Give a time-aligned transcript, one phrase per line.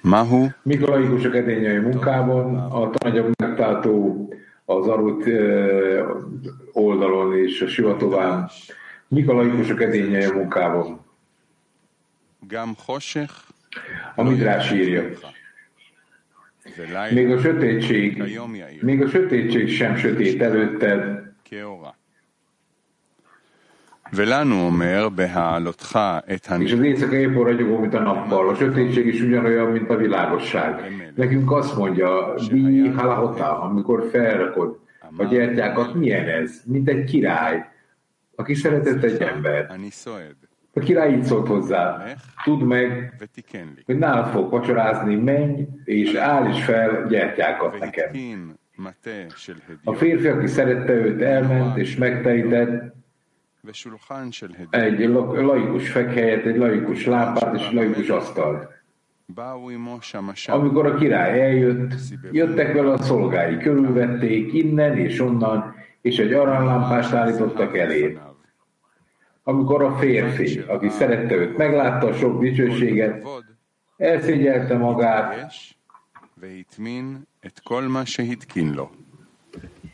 [0.00, 0.46] Mahu.
[0.62, 1.34] Mik a laikusok
[1.80, 4.28] munkában, a tananyag megtartó
[4.64, 5.24] az arut
[6.72, 8.50] oldalon és a sivatován.
[9.08, 9.80] Mik a laikusok
[10.32, 11.04] munkában?
[12.48, 13.34] Gam Hoshech.
[14.14, 15.02] A Midrás írja.
[17.10, 18.22] Még a sötétség,
[18.80, 21.22] még a sötétség sem sötét előtted,
[24.13, 25.99] ולנו אומר בהעלותך
[26.33, 28.49] את és az éjszaka épp olyan ragyogó, mint a nappal.
[28.49, 30.81] A sötétség is ugyanolyan, mint a világosság.
[31.15, 34.79] Nekünk azt mondja, Bi halahota, amikor felrakod
[35.17, 36.61] a gyertyákat, milyen ez?
[36.65, 37.65] Mint egy király,
[38.35, 39.65] aki szeretett egy ember.
[39.69, 40.35] אני סועד,
[40.73, 42.03] A király így szólt hozzá,
[42.43, 43.81] tudd meg, ותיקן לי.
[43.85, 48.05] hogy nálad fog vacsorázni, menj, és állíts fel gyertyákat nekem.
[48.05, 52.98] והתקין מטה של A הדיוט férfi, aki szerette őt, elment és megterített ושולחן של הדיוט.
[54.69, 58.73] egy la- laikus fekhelyet, egy laikus lámpát és egy laikus asztalt.
[59.29, 61.93] באו עמו שמשם Amikor a király eljött,
[62.31, 68.17] jöttek vele a szolgái, körülvették innen és onnan, és egy aranylámpást állítottak elé.
[69.43, 73.43] Amikor a férfi, aki szerette őt, meglátta a sok dicsőséget, כבוד,
[73.97, 75.75] elszégyelte magát, יש
[76.37, 78.89] והטמין את כל מה שהתקין לו,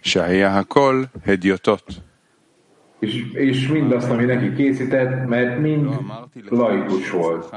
[0.01, 2.01] שהיה הכל הדיוטות.
[3.06, 5.88] és, és mindazt, ami neki készített, mert mind
[6.48, 7.54] laikus volt.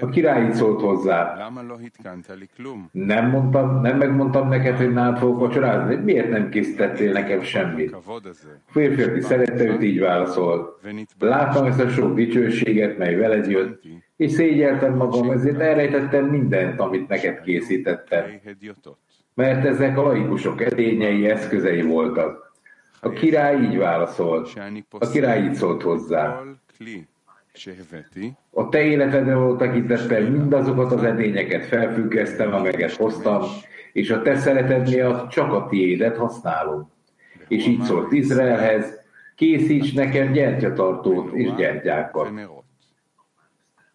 [0.00, 1.50] A király így szólt hozzá.
[2.92, 5.94] Nem, mondtam, nem megmondtam neked, hogy nálad fogok vacsorázni?
[5.94, 7.92] Miért nem készítettél nekem semmit?
[7.92, 8.00] A
[8.66, 10.80] férfi, aki szerette őt, így válaszolt.
[11.18, 13.82] Láttam ezt a sok dicsőséget, mely veled jött,
[14.16, 18.24] és szégyeltem magam, ezért elrejtettem mindent, amit neked készítettem.
[19.34, 22.43] Mert ezek a laikusok edényei eszközei voltak.
[23.03, 24.47] A király így válaszolt.
[24.47, 26.37] שאני A király így szólt hozzá.
[26.37, 27.07] כל כלי
[27.53, 33.43] שהבאתי, A te életedre való tekintettel mindazokat az edényeket felfüggesztem, amelyeket hoztam,
[33.93, 36.91] és a te szereted miatt csak a tiédet használom.
[37.47, 38.99] És így szólt Izraelhez,
[39.35, 42.27] készíts nekem gyertyatartót és gyertyákat.
[42.27, 42.63] ונרות.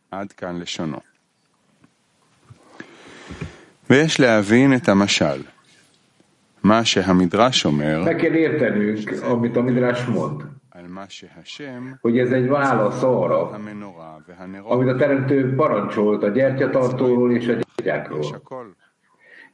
[0.09, 0.99] עד כאן לשונו.
[3.91, 5.41] ויש להבין את המשל.
[6.65, 12.31] מה שהמדרש אומר Meg kell értenünk, amit a Midrás mond, על מה שהשם, hogy ez
[12.31, 18.25] egy válasz arra, המנורה והנרות, amit a Teremtő parancsolt a gyertyatartóról és a יש gyertyákról.
[18.35, 18.75] הכל,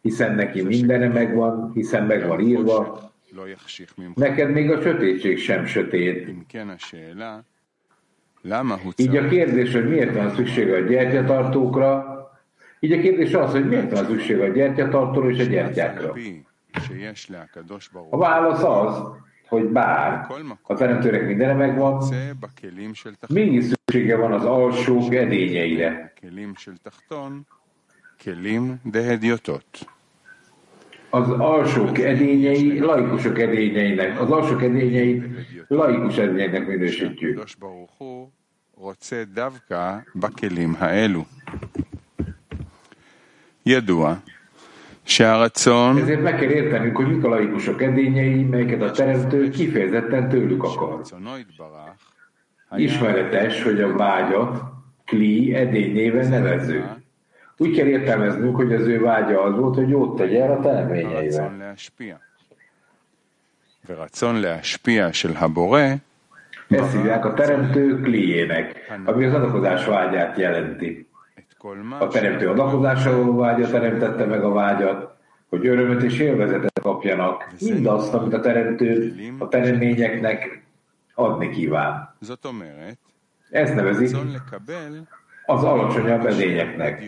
[0.02, 4.16] Hiszen neki mindene megvan, hiszen meg van írva, לא יחשיך ממך.
[4.16, 6.28] neked még a sötétség sem sötét.
[6.28, 7.38] אם כן השאלה,
[8.44, 12.04] למה הוא Így a צריך kérdés, hogy miért van szükség a gyertyatartókra,
[12.80, 16.14] így a kérdés az, hogy miért van szükség a gyertyatartóra és a gyertyákra.
[16.74, 19.02] להקפיא שיש להקדוש ברוך A הוא válasz az,
[19.48, 20.26] hogy bár
[20.62, 26.12] a teremtőnek mindene megvan, רוצה בכלים של תחתון, mégis szüksége van az alsók edényeire.
[26.20, 27.42] כלים של תחתון,
[28.22, 29.86] כלים דהדיוטות.
[31.10, 35.24] Az alsók edényei laikusok edényeinek, az alsók edényeit
[35.68, 37.38] laikus edényeinek minősítjük.
[37.38, 38.28] הקדוש ברוך הוא
[38.74, 41.24] רוצה דווקא בכלים האלו.
[43.66, 44.33] ידוע שהרצון
[45.97, 51.01] ezért meg kell értenünk, hogy mik a laikusok edényei, melyeket a teremtő kifejezetten tőlük akar.
[52.75, 54.61] Ismeretes, hogy a vágyat
[55.05, 56.83] Kli edényével nevező.
[57.57, 61.53] Úgy kell értelmeznünk, hogy az ő vágya az volt, hogy jót tegye el a tereményeivel.
[66.67, 71.07] Ezt hívják a teremtő kliének, ami az adakozás vágyát jelenti.
[71.99, 75.15] A teremtő adakozásra való vágya teremtette meg a vágyat,
[75.49, 80.63] hogy örömöt és élvezetet kapjanak, mindazt, amit a teremtő a teremtményeknek
[81.13, 82.15] adni kíván.
[83.49, 84.17] Ez nevezik
[85.45, 87.03] az alacsonyabb edényeknek.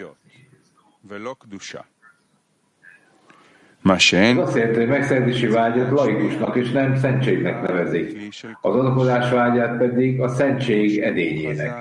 [3.84, 10.22] Ez azt jelenti, hogy megszerzési vágyat laikusnak és nem szentségnek nevezik, az adakozás vágyát pedig
[10.22, 11.74] a szentség edényének.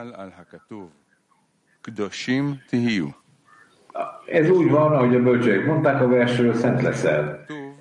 [4.25, 7.45] Ez úgy van, ahogy a bölcsők mondták a versről, szent leszel.
[7.47, 7.71] כתוב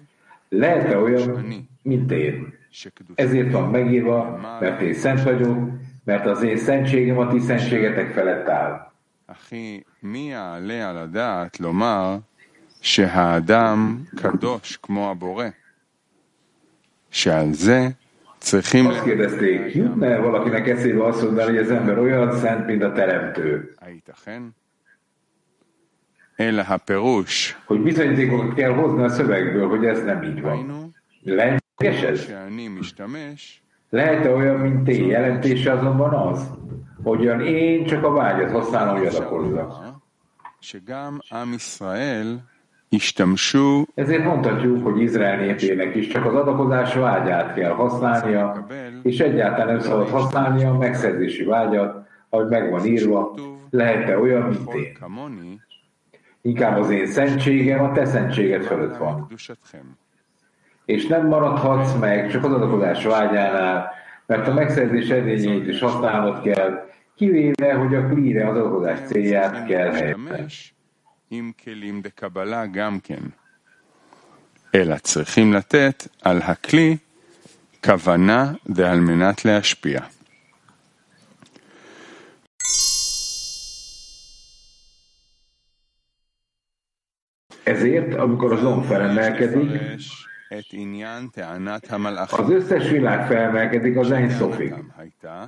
[0.48, 1.44] Lehet-e olyan,
[1.82, 2.54] mint én?
[2.70, 5.68] שקדושה Ezért van megírva, mert én szent vagyok,
[6.04, 8.90] mert az én szentségem a ti szentségetek felett áll.
[9.26, 12.18] אחי, מי יעלה על הדעת לומר
[12.80, 15.48] שהאדם קדוש כמו הבורא?
[17.10, 18.03] שעל זה צריכים...
[18.87, 23.73] azt kérdezték, jutna-e valakinek eszébe azt mondani, hogy az ember olyan szent, mint a teremtő?
[27.65, 30.65] Hogy bizonyítékot kell hozni a szövegből, hogy ez nem így van.
[31.23, 32.25] Lehetséges ez?
[33.89, 35.05] lehet olyan, mint én?
[35.05, 36.49] Jelentése azonban az,
[37.03, 39.71] hogy hogyan én csak a vágyat használom, hogy adakozzak.
[43.93, 48.65] Ezért mondhatjuk, hogy Izrael népének is csak az adakozás vágyát kell használnia,
[49.03, 53.33] és egyáltalán nem szabad használnia a megszerzési vágyat, ahogy meg van írva,
[53.69, 54.97] lehet-e olyan, mint én.
[56.41, 59.27] Inkább az én szentségem a te szentséged fölött van.
[60.85, 63.91] És nem maradhatsz meg csak az adakozás vágyánál,
[64.25, 69.91] mert a megszerzés edényeit is használnod kell, kivéve, hogy a klíre az adakozás célját kell
[69.91, 70.74] helyezni.
[71.24, 73.22] להשתמש עם כלים דקבלה גם כן.
[74.74, 76.96] אלא צריכים לתת על הכלי
[77.84, 80.00] כוונה ועל מנת להשפיע.
[87.66, 90.26] Ezért, amikor az zomb felemelkedik, לפרש
[90.58, 92.44] את עניין טענת az המלאכים.
[92.50, 94.70] összes világ felmelkedik az Ein Sofig.
[94.70, 95.44] טענתם הייתה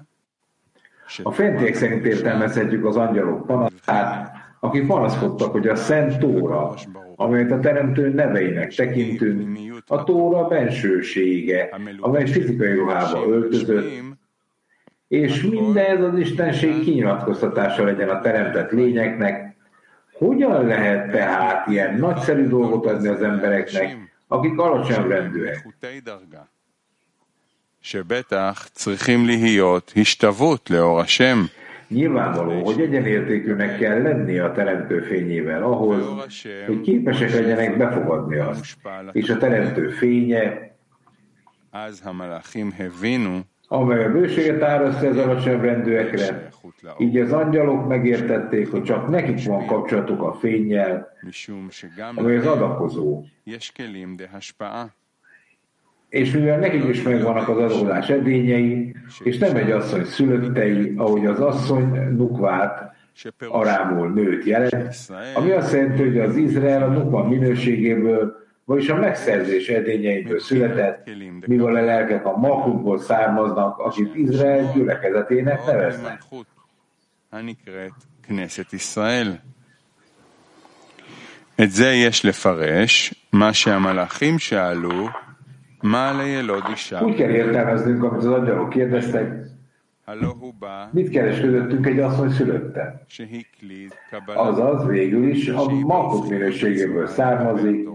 [1.23, 6.75] A fentiek szerint értelmezhetjük az angyalok panaszát, akik panaszkodtak, hogy a Szent Tóra,
[7.17, 11.69] amelyet a Teremtő neveinek tekintünk, a Tóra bensősége,
[12.01, 13.91] amely fizikai ruhába öltözött,
[15.09, 19.57] és mindez az Istenség kinyilatkoztatása legyen a teremtett lényeknek.
[20.13, 23.97] Hogyan lehet tehát ilyen nagyszerű dolgot adni az embereknek,
[24.29, 25.57] akik alacsony rendűek?
[25.57, 26.43] נחותי דרגה,
[27.83, 31.45] שבטח צריכים להיות השתוות לאור השם,
[31.88, 36.04] Nyilvánvaló, hogy egyenértékűnek kell lenni a teremtő fényével ahhoz,
[36.68, 38.78] hogy képesek legyenek befogadni azt,
[39.12, 40.76] és a teremtő fénye,
[43.70, 45.64] amely a bőséget áraszt az alacsonyabb
[46.98, 51.08] így az angyalok megértették, hogy csak nekik van kapcsolatuk a fényjel,
[52.16, 53.24] amely az adakozó.
[56.13, 60.05] יש כלים דהשפעה, És mivel nekik is megvannak az adózás edényei, és nem egy asszony
[60.05, 64.97] szülöttei, ahogy az asszony nukvát שפירוש arámul nőt jelent,
[65.35, 71.11] ami azt jelenti, hogy az Izrael a nukva minőségéből, vagyis a megszerzés edényeiből született,
[71.47, 76.19] mivel a lelkek a makukból származnak, akit Izrael gyülekezetének ועוד neveznek.
[76.31, 76.47] ממלכות
[77.33, 77.93] הנקראת
[78.23, 79.37] כנסת ישראל.
[81.63, 85.26] את זה יש לפרש, מה שהמלאכים שאלו, מה לילוד אישה,
[87.02, 89.46] úgy kell értelmeznünk, amit az angyalok kérdeztek,
[90.92, 93.06] mit keres közöttünk egy asszony szülötte?
[94.26, 97.88] Azaz végül is a maguk minőségéből származik,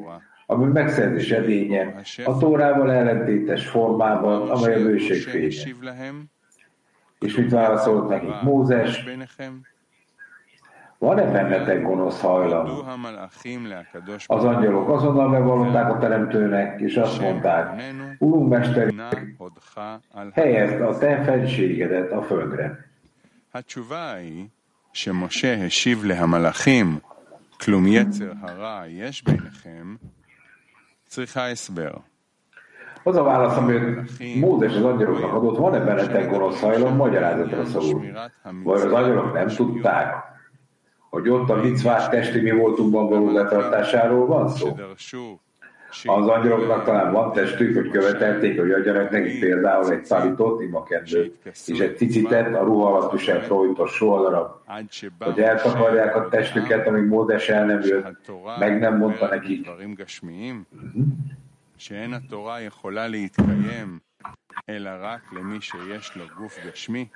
[0.47, 5.47] ami megszerzés edénye, a tórával ellentétes formában, amely a bőség fénye.
[7.21, 8.41] És mit válaszolt nekik?
[8.43, 9.05] Mózes?
[11.02, 12.68] ביניכם, Van-e bennetek gonosz hajlam?
[12.68, 17.82] הודו המלאכים להקדוש Az angyalok azonnal bevallották a teremtőnek, és azt mondták,
[18.20, 19.78] Urunk Mester, נא הודך
[20.14, 22.86] על helyezd a te fenségedet a földre.
[23.54, 24.48] התשובה היא
[24.94, 27.00] שמשה השיב להמלאכים,
[27.64, 29.96] כלום יצר הרע יש ביניכם,
[31.08, 31.92] צריכה הסבר.
[33.04, 33.82] Az a válasz, amit
[34.36, 38.04] Mózes az angyaloknak adott, van-e bennetek gonosz hajlam, magyarázatra szól.
[38.64, 40.14] Vagy az angyalok nem tudták,
[41.13, 44.77] hogy ott a micvás testi mi voltunkban való letartásáról van szó.
[46.05, 51.79] Az angyaloknak talán van testük, hogy követelték, hogy adjanak nekik például egy szalitot, imakendőt és
[51.79, 54.51] egy cicitet, a ruha alatt is elfolytott sohadarab,
[55.19, 59.67] hogy eltakarják a testüket, amíg Módes el nem jött, meg nem mondta nekik.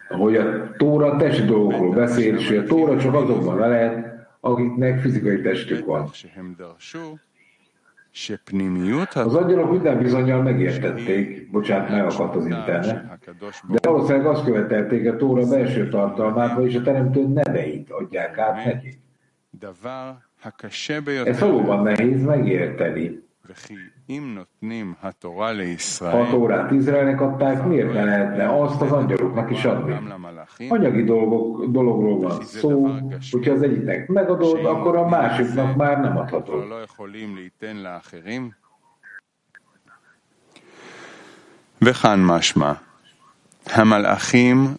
[0.09, 5.41] Ahogy a Tóra testi dolgokról beszél, és a Tóra csak azokban le lehet, akiknek fizikai
[5.41, 6.11] testük van.
[9.15, 13.21] Az angyalok minden bizonyal megértették, bocsánat, megakadt az internet,
[13.69, 18.99] de valószínűleg azt követelték a Tóra belső tartalmát, vagyis a teremtő neveit adják át nekik.
[21.27, 23.25] Ez valóban nehéz megérteni.
[24.06, 28.92] וכי אם נותנים התורה Ha a לישראל, Tórát Izraelnek adták, miért ne lehetne azt az
[28.92, 29.92] angyaloknak is adni?
[29.94, 32.88] גם למלאכים, Anyagi dolgok, dologról van szó,
[33.32, 36.68] hogyha az egyiknek megadod, akkor a másiknak már nem כבר adhatod.
[36.70, 38.52] לא יכולים ליתן לאחרים?
[41.82, 42.85] וכאן משמע, המלאכים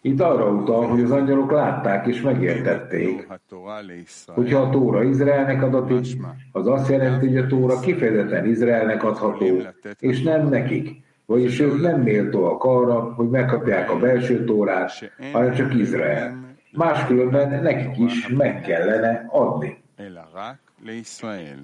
[0.01, 5.63] Itt arra utal, hogy az angyalok látták és megértették, התורה לישראל, hogyha a Tóra Izraelnek
[5.63, 6.23] adatik,
[6.53, 9.63] az azt jelenti, hogy a Tóra kifejezetten Izraelnek adható,
[9.99, 11.03] és nem nekik.
[11.27, 16.57] Vagyis ők nem méltóak arra, hogy megkapják a belső Tórát, hanem csak Izrael.
[16.73, 19.83] Máskülönben nekik is meg kellene adni.
[20.01, 21.59] אלא רק לישראל.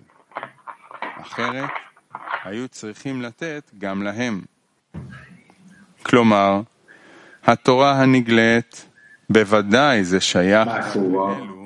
[1.21, 1.71] אחרת,
[2.45, 4.45] היו צריכים לתת גם להם.
[6.03, 6.61] כלומר,
[7.45, 8.89] התורה הנגלית,
[9.31, 11.59] בוודאי זה שייך Más szóval, לאלו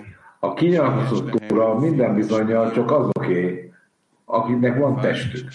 [0.45, 3.73] A kinyilatkozott tóra minden bizonyal csak azoké,
[4.25, 5.49] akiknek van testük.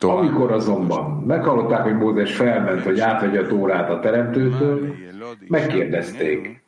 [0.00, 4.94] Amikor azonban meghallották, hogy Mózes felment, hogy átvegye a tórát a teremtőtől,
[5.48, 6.62] megkérdezték.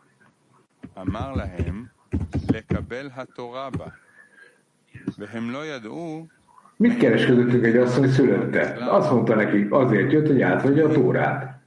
[6.82, 8.78] Mit kereskedöttük egy asszony szülötte?
[8.90, 11.62] Azt mondta nekik, azért jött, hogy átvegye a tórát.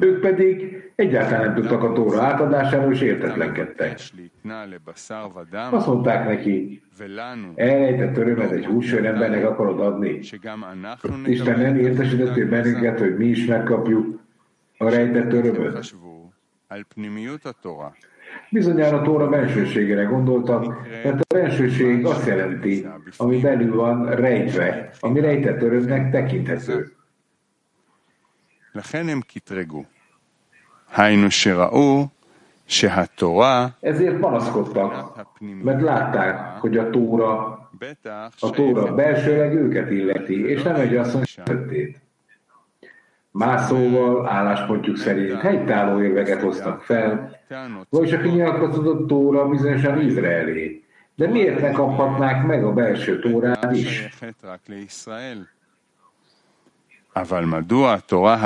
[0.00, 3.98] Ők pedig egyáltalán nem tudtak a tóra átadásáról, és értetlenkedtek.
[5.70, 6.82] Azt mondták neki,
[7.54, 10.20] elrejtett örömet egy húsvér embernek akarod adni.
[11.24, 14.20] Isten nem értesítettél bennünket, hogy mi is megkapjuk
[14.78, 15.94] a rejtett örömöt.
[18.50, 25.62] Bizonyára Tóra bensőségére gondoltam, mert a bensőség azt jelenti, ami belül van rejtve, ami rejtett
[25.62, 26.92] örömnek tekinthető.
[33.80, 35.26] Ezért panaszkodtak,
[35.62, 37.36] mert látták, hogy a Tóra,
[38.40, 42.00] a Tóra belsőleg őket illeti, és nem egy asszony sötét.
[43.30, 47.39] Más szóval álláspontjuk szerint helytálló érveket hoztak fel,
[47.89, 50.83] vagyis a kinyilatkozott Tóra bizonyosan Izraelé.
[51.15, 54.09] De miért ne kaphatnák meg a belső Tórát is?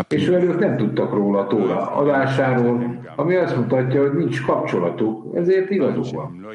[0.07, 5.69] És velük nem tudtak róla a Tóra adásáról, ami azt mutatja, hogy nincs kapcsolatuk, ezért
[5.69, 6.45] igazuk van.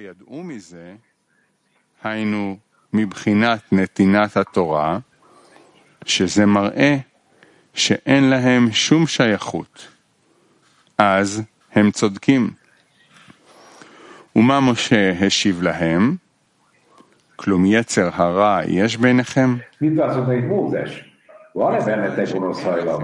[2.02, 2.56] היינו
[2.92, 4.98] מבחינת נתינת התורה,
[6.04, 6.96] שזה מראה
[7.74, 9.88] שאין להם שום שייכות.
[10.98, 11.42] אז
[11.78, 12.50] הם צודקים.
[14.36, 16.16] ומה משה השיב להם?
[17.36, 19.56] כלום יצר הרע יש ביניכם?
[21.56, 23.02] Van-e bennetek gonosz hajlam?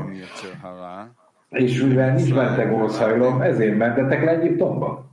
[1.50, 5.04] És mivel nincs bennetek gonosz hajlam, ezért mentetek le Egyiptomba?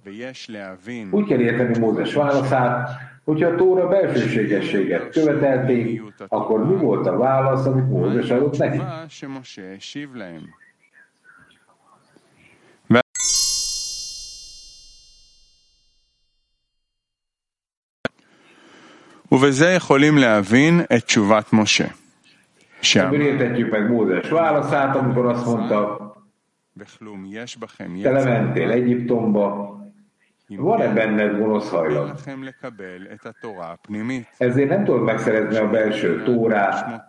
[1.11, 2.89] Úgy kell érteni Mózes válaszát,
[3.25, 8.81] hogyha a Tóra belsőségességet követelték, akkor mi volt a válasz, amit Mózes adott neki?
[19.31, 21.87] ובזה יכולים להבין את תשובת משה.
[22.81, 23.13] Sem.
[23.13, 25.97] értetjük meg Mózes válaszát, amikor azt mondta,
[28.01, 29.75] te lementél Egyiptomba,
[30.47, 32.11] van-e benned gonosz hajlam?
[34.37, 37.05] Ezért nem tudod megszerezni a belső tórát,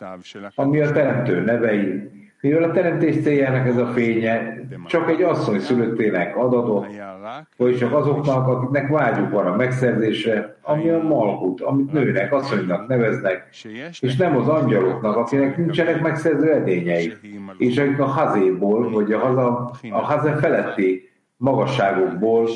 [0.55, 2.11] ami a teremtő nevei,
[2.44, 4.56] mivel a teremtés céljának ez a fénye
[4.88, 6.88] csak egy asszony szülöttének adatot,
[7.58, 13.48] vagy csak azoknak, akiknek vágyuk van a megszerzésre, ami a malkut, amit nőnek, asszonynak neveznek,
[14.00, 17.14] és nem az angyaloknak, akinek nincsenek megszerző edényei,
[17.58, 22.50] és akik a hazéból, vagy a, haza, a haze feletti magasságokból,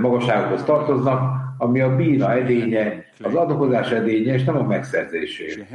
[0.00, 5.66] magasságokhoz tartoznak, ami a bína edénye, az adokozás edénye, és nem a megszerzésé.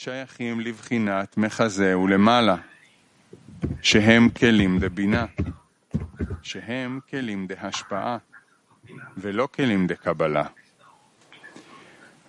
[0.00, 2.56] שייכים לבחינת מחזה ולמעלה,
[3.82, 5.26] שהם כלים דבינה,
[6.42, 8.18] שהם כלים דהשפעה,
[9.16, 10.44] ולא כלים דקבלה.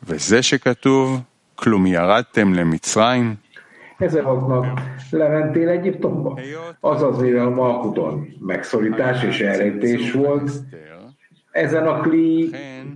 [0.03, 1.21] וזה שכתוב,
[1.55, 3.35] כלום ירדתם למצרים,
[3.99, 4.65] Ezen oknak
[5.11, 6.41] lementél Egyiptomba.
[6.81, 10.51] Azaz, mivel a Malkuton megszorítás és elrejtés volt,
[11.51, 12.01] ezen a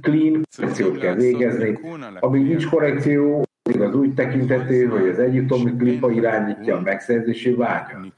[0.01, 1.79] clean korrekciót kell végezni.
[2.19, 3.43] Amíg nincs korrekció,
[3.80, 8.12] az úgy tekintető, hogy az egyiptomi klipa irányítja a megszerzési vágyat.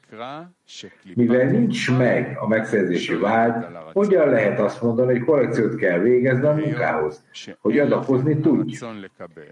[1.15, 3.53] Mivel nincs meg a megszerzési vágy,
[3.93, 7.25] hogyan lehet azt mondani, hogy korrekciót kell végezni a munkához,
[7.61, 8.79] hogy adakozni tudj?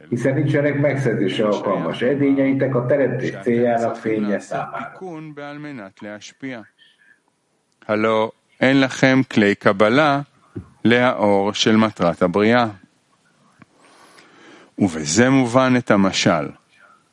[0.08, 4.92] Hiszen nincsenek megszerzési alkalmas edényeitek a teremtés céljának fénye számára.
[7.86, 10.20] הלא אין לכם כלי קבלה
[10.84, 12.68] להאור של מטרת הבריאה.
[14.78, 16.48] ובזה מובן את המשל,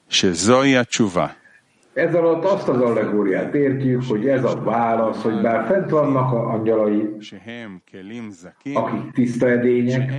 [0.09, 1.27] שזוהי התשובה.
[1.95, 6.49] Ez alatt azt az allegóriát értjük, hogy ez a válasz, hogy bár fent vannak a
[6.49, 7.09] angyalai,
[8.73, 10.13] akik tiszta edények,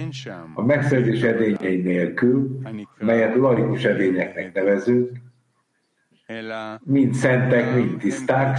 [0.55, 2.61] a megszerzés edényei nélkül,
[2.99, 5.11] melyet laikus edényeknek nevezünk,
[6.85, 8.59] mind szentek, mind tiszták,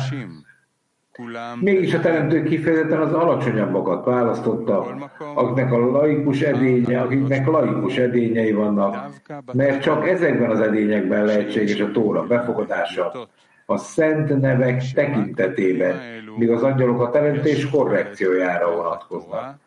[1.61, 4.97] Mégis a teremtő kifejezetten az alacsonyabbakat választotta,
[5.35, 9.11] akiknek a laikus edénye, akiknek laikus edényei vannak,
[9.53, 13.29] mert csak ezekben az edényekben lehetséges a tóra befogadása,
[13.67, 16.01] a szent nevek tekintetében,
[16.37, 19.59] míg az angyalok a teremtés korrekciójára vonatkoznak.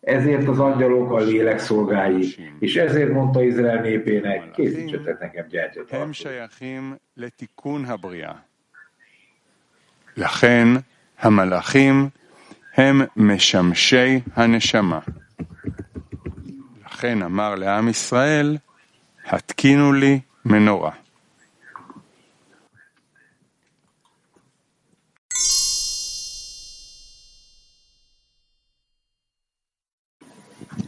[0.00, 5.90] Ezért az angyalok a lélek szolgái, és ezért mondta Izrael népének, készítsetek nekem gyertyot.
[11.22, 12.08] המלאכים
[12.76, 14.98] הם משמשי הנשמה.
[16.86, 18.56] לכן אמר לעם ישראל,
[19.26, 20.90] התקינו לי מנורה.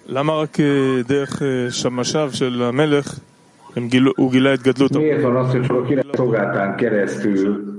[0.07, 3.19] למה רק אה, דרך אה, שמשיו של המלך
[4.17, 7.74] הוא גילה את גדלות Miért van az, hogy csak a király szolgáltán keresztül הוא בקשר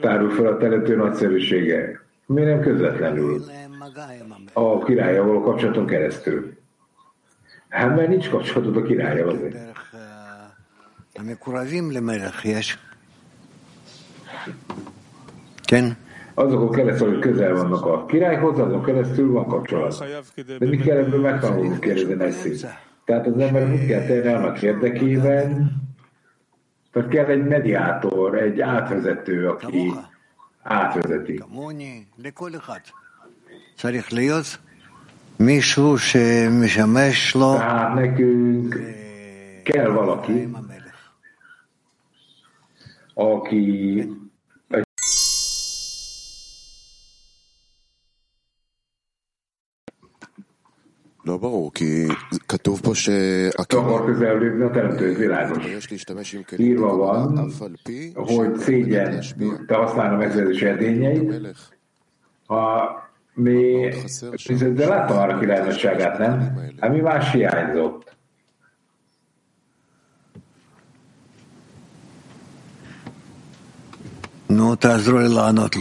[0.00, 2.00] tárul fel a teremtő nagyszerűsége.
[2.26, 3.42] Miért nem közvetlenül?
[4.52, 6.56] A királya való kapcsolaton keresztül.
[7.68, 9.56] Hát mert nincs kapcsolatod a királya azért.
[15.64, 15.96] Ken?
[16.34, 20.04] Azokon keresztül, hogy közel vannak a királyhoz, azon keresztül van kapcsolat.
[20.58, 22.66] De mi kell ebből megtanulni, kérdezi Nessi.
[23.04, 25.72] Tehát az ember mit kell tenni annak érdekében,
[26.96, 29.92] tehát kell egy mediátor, egy átvezető, aki
[30.62, 31.42] átvezeti.
[37.58, 38.80] Tehát nekünk
[39.62, 40.48] kell valaki,
[43.14, 44.10] aki
[51.25, 52.07] לא ברור, כי
[52.47, 55.65] כתוב פה שהקימה, akar közel lépni a teremtő világos.
[55.65, 59.47] ויש להשתמש עם כלים írva van, בקבלה, אף על פי hogy szégyen להשפיע.
[59.67, 61.69] te használna a megszerzés edényeit, המלך,
[62.47, 62.91] ha
[63.33, 63.89] mi,
[64.73, 66.59] de láttam arra királynosságát, nem?
[66.79, 68.15] Hát mi más hiányzott?
[74.49, 75.75] נו, תעזרו לי לענות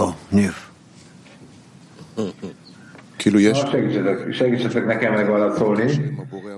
[3.61, 5.91] Ha segítsetek, segítsetek nekem megválaszolni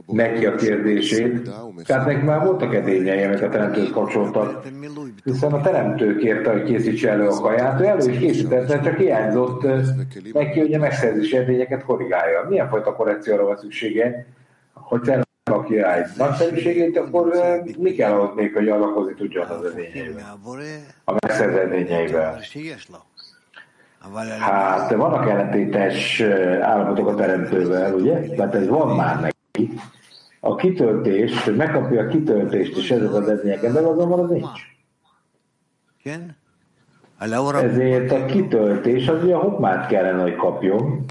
[0.05, 1.49] neki a kérdését.
[1.85, 4.63] Tehát nekik már voltak edényei, amik a teremtőt kapcsoltak.
[5.23, 9.63] Hiszen a teremtő kérte, hogy készítse elő a kaját, ő elő is készítette, csak hiányzott
[10.33, 12.45] neki, hogy a megszerzési edényeket korrigálja.
[12.49, 14.25] Milyen fajta korrekcióra van szüksége,
[14.73, 15.11] hogy
[15.43, 17.33] a király nagyszerűségét, akkor
[17.77, 20.39] mi kell ahhoz még, hogy alakozni tudjon az edényeivel,
[21.03, 22.39] a megszerzett edényeivel.
[24.39, 26.21] Hát vannak ellentétes
[26.61, 28.35] állapotok a teremtővel, ugye?
[28.37, 29.79] Mert ez van már neki.
[30.39, 34.59] A kitöltés, hogy megkapja a kitöltést, és ez az edmények ember, azonban az nincs.
[37.63, 41.05] Ezért a kitöltés az ugye a hokmát kellene, hogy kapjon.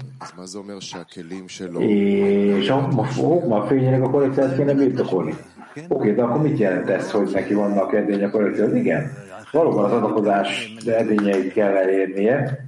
[1.87, 5.33] És a hokma fényének a kollekciát kéne birtokolni.
[5.71, 8.75] Oké, okay, de akkor mit jelent ez, hogy neki vannak edények a kollekciót?
[8.75, 9.11] Igen
[9.51, 12.65] valóban az adakozás eredményeit kell elérnie,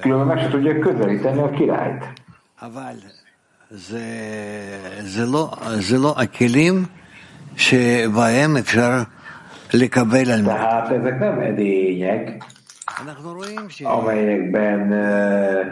[0.00, 2.04] különben meg se tudja közelíteni a királyt.
[10.54, 12.44] Tehát ezek nem edények,
[13.84, 15.66] amelyekben eh,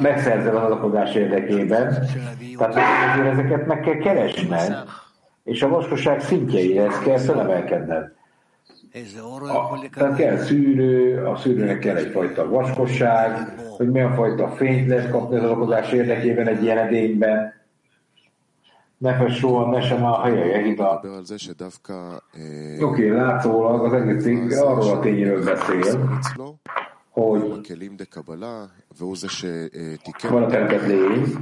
[0.00, 2.06] megszerzel az adakozás érdekében.
[2.58, 4.84] Tehát ezeket meg kell keresned
[5.46, 8.12] és a vaskosság szintjeihez kell szelemelkedned.
[9.50, 15.36] A, tehát kell szűrő, a szűrőnek kell egyfajta vaskosság, hogy milyen fajta fényt lehet kapni
[15.36, 17.52] az alkodás érdekében egy ilyen edényben.
[18.98, 21.00] Nefes soha, ne sem a haja hida.
[22.80, 26.20] Oké, okay, látszólag az egész cikk arról a tényről beszél,
[27.10, 27.66] hogy
[30.30, 31.36] van a teremtett lény,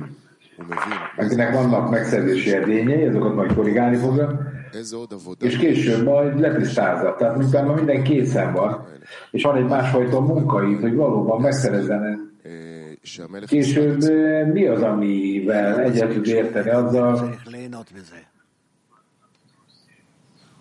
[1.16, 4.52] akinek vannak megszerzési edényei, azokat majd korrigálni fogja,
[5.40, 7.14] és később majd letisztázza.
[7.18, 8.86] Tehát miután minden készen van,
[9.30, 12.32] és van egy másfajta munkait, hogy valóban megszerezzen
[13.46, 16.70] Később eh, mi az, amivel egyet tud érteni?
[16.70, 17.34] Azzal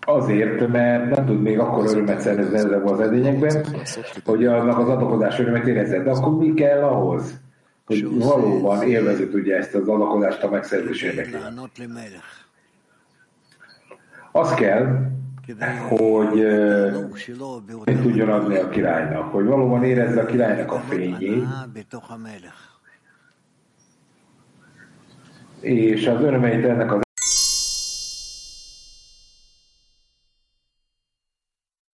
[0.05, 3.65] Azért, mert nem tud még akkor örömet szerezni ezekben az edényekben,
[4.25, 6.03] hogy annak az adakozás örömet érezze.
[6.03, 7.41] De akkor mi kell ahhoz?
[7.85, 11.41] hogy valóban élvezni tudja ezt az adakozást a megszerzés érdekében.
[14.31, 15.11] Az kell,
[15.89, 16.33] hogy
[17.85, 21.43] mit tudjon adni a királynak, hogy valóban érezze a királynak a fényét,
[25.61, 27.01] és az örömeit ennek az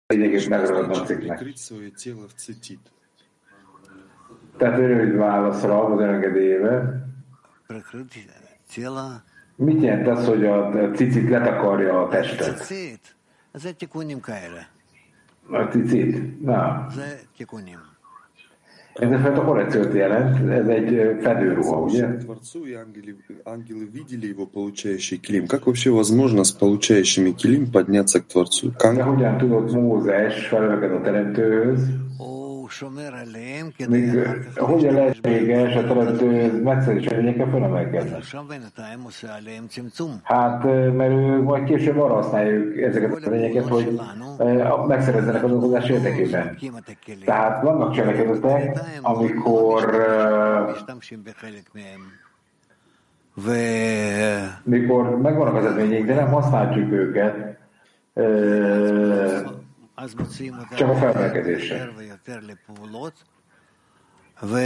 [0.07, 1.38] lényegét megragadna a cikknek.
[4.56, 7.06] Tehát örülj válaszra az engedélyével.
[9.56, 12.48] Mit jelent az, hogy a cicit letakarja a testet?
[15.50, 16.42] A cicit?
[16.44, 16.86] Na.
[18.98, 22.16] Ez egyfajta korrekciót jelent, ez egy fedőruha, ugye?
[22.16, 25.46] Творцу и ангелы, ангелы видели его, получающий килим.
[25.46, 28.72] Как вообще возможно с получающими килим подняться к Творцу?
[28.78, 29.02] Как...
[29.02, 31.88] Hogyan tudott Mózes felelőket a teremtőhöz?
[33.88, 38.11] még eh, hogyan lehetséges eh, a teremtő megszerzés erényekkel fölemelkedni?
[40.22, 44.00] Hát, eh, mert ő majd később arra használja ezeket a erényeket, hogy
[44.87, 46.59] megszerezzenek az okozás érdekében.
[47.24, 49.85] Tehát vannak cselekedetek, amikor
[54.62, 57.59] mikor megvannak az eredmények, de nem használjuk őket,
[59.97, 61.73] eh, אז מוציאים אותם csak a felmelkedésre.
[61.73, 63.23] יותר ויותר לפעולות,
[64.43, 64.57] ו...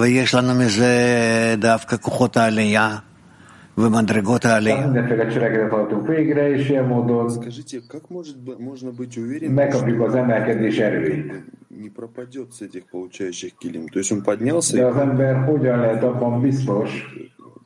[0.00, 0.94] ויש לנו מזה
[1.58, 2.98] דווקא כוחות העלייה
[3.78, 4.86] ומדרגות Tehát העלייה.
[4.86, 10.00] mindenféle cselekedet hajtunk végre, és ilyen módon Скажите, как может, быть- можно быть уверен, megkapjuk
[10.00, 11.32] az emelkedés erőit.
[11.82, 13.84] не пропадет с этих получающих килим?
[13.92, 16.90] То есть он поднялся, De и az ember hogyan lehet abban biztos,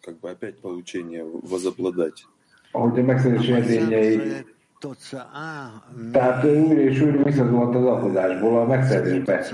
[0.07, 2.19] как бы опять получение возобладать?
[6.12, 9.46] Tehát újra és újra visszazuhant az alkozásból a megszerzésbe.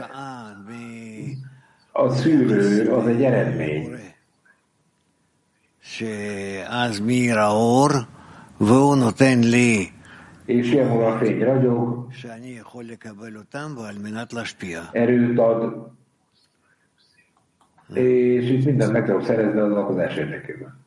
[1.91, 3.99] A szűrő az egy eredmény.
[6.69, 7.91] Az mira or,
[8.57, 9.91] vónoten li.
[10.45, 12.07] És ilyenkor a fény ragyog,
[14.91, 15.91] erőt ad,
[17.93, 20.79] és itt minden meg tudok szerezni az alkozás érdekében.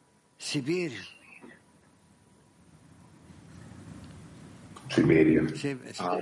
[4.94, 5.50] Тимирьев.
[5.98, 6.20] А.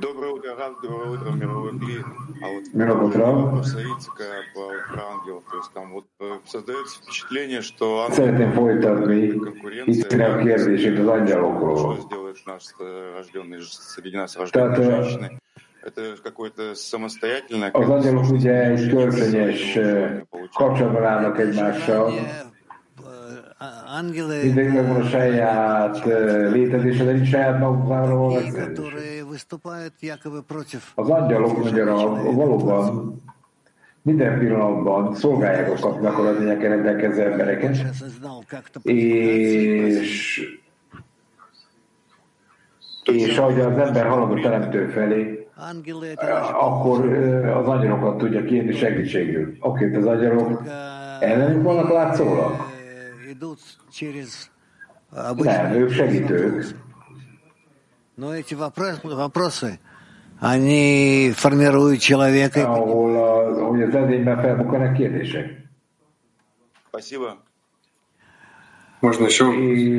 [0.00, 2.04] Доброе утро, Рав, доброе утро, мировой мир.
[2.42, 3.62] А вот мировой утро.
[4.92, 8.80] про ангелов, то есть там вот э, создается впечатление, что ангелы
[9.38, 15.40] конкуренция, что сделаешь наш э, рожденный, среди нас рожденные женщины.
[15.82, 17.72] Это какое-то самостоятельное...
[17.74, 19.78] я angyalok ugye egy kölcsönös
[20.52, 22.12] kapcsolatban állnak egymással,
[24.42, 28.00] Mindenkinek van a saját eh, létezése, de nincs saját magukra
[30.94, 33.14] Az angyalok magyarul valóban
[34.02, 37.76] minden pillanatban szolgálják kapnak a lények rendelkező embereket,
[38.82, 40.40] és
[43.12, 45.48] és ahogy az ember halad a teremtő felé,
[46.28, 49.56] eh, akkor eh, az angyalokat tudja kérni segítségül.
[49.60, 50.62] Oké, az angyalok
[51.20, 52.69] ellenük vannak látszólag?
[53.40, 54.50] Э, idут через
[55.74, 56.76] ők segítők.
[58.16, 59.80] Но эти вопросы, вопросы,
[60.40, 62.60] они формируют человека.
[62.66, 65.68] ahol a, hogy az edényben felbukkanak kérdések.
[66.88, 67.36] Спасибо.
[69.00, 69.44] Можно еще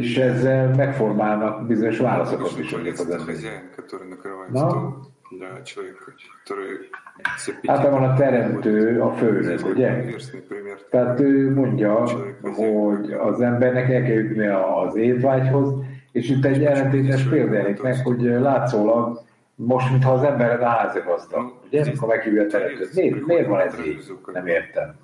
[0.02, 3.20] És ezzel megformálnak bizonyos válaszokat is mondjuk az ember.
[3.26, 4.70] хозяин, который накрывает Да.
[4.70, 5.11] стол
[7.66, 10.04] Általában a hát teremtő a főnök, ugye?
[10.90, 12.04] Tehát ő mondja,
[12.42, 15.74] hogy az embernek el kell jutnia az étvágyhoz,
[16.12, 19.22] és itt egy ellentétes példánik meg, hogy látszólag
[19.56, 22.94] most, mintha az ember rázagazda, ugye, amikor meghívja a teremtőt.
[22.94, 24.12] Miért, miért van ez így?
[24.34, 24.96] Nem értem.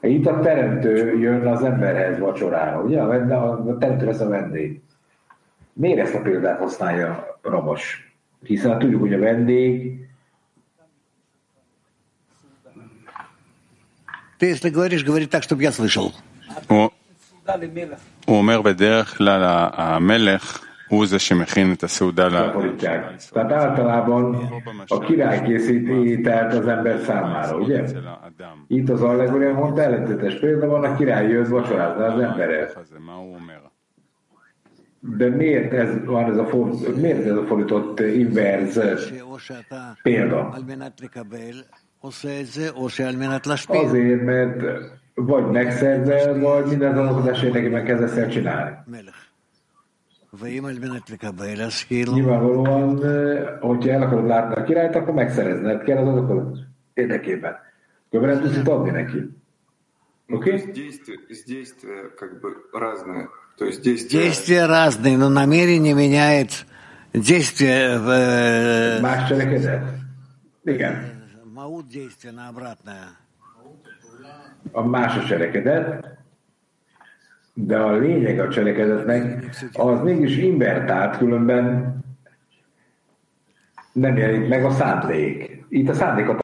[0.00, 3.00] Itt a teremtő jön az emberhez vacsorára, ugye?
[3.00, 4.80] A teremtő lesz a vendég.
[5.72, 8.11] Miért ezt a példát használja Rabas?
[8.43, 9.99] Hiszen tudjuk, hogy a vendég
[14.37, 16.11] Ты, если говоришь, говори так, чтобы я слышал.
[16.67, 16.89] הוא
[18.25, 22.51] הוא אומר בדרך כלל ה- המלך הוא זה שמכין את הסעודה ל...
[22.53, 23.15] fordítják.
[23.33, 24.35] Tehát általában
[24.87, 27.79] a király készít ételt az ember számára, ugye?
[27.83, 28.65] אצל האדם.
[28.67, 32.73] Itt az allegória mondta, ellentétes példa van, a király jött vacsorázni az emberhez.
[35.04, 38.80] De miért ez van ez a, for, miért ez a fordított inverz
[40.02, 40.48] példa?
[43.86, 44.60] Azért, mert
[45.14, 48.76] vagy megszerzel, vagy minden gondolkodás érdekében kezdesz el csinálni.
[52.14, 52.96] Nyilvánvalóan,
[53.60, 56.58] hogyha el akarod látni a királyt, akkor megszerezned kell az azokat
[56.94, 57.56] érdekében.
[58.10, 59.18] Köbben tudsz adni neki.
[60.28, 60.52] Oké?
[60.52, 60.72] Okay?
[63.57, 64.23] То есть действие...
[64.23, 66.65] действия разные, но намерение меняет
[67.13, 69.81] действие, э, Más cselekedet?
[70.65, 71.17] Igen.
[71.57, 73.07] маут действия на обратное.
[74.73, 76.17] A más a cselekedet,
[77.53, 81.95] de a lényeg a cselekedetnek az mégis invertált, különben
[83.91, 85.65] nem jelenik meg a szándék.
[85.69, 86.40] Itt a szándékot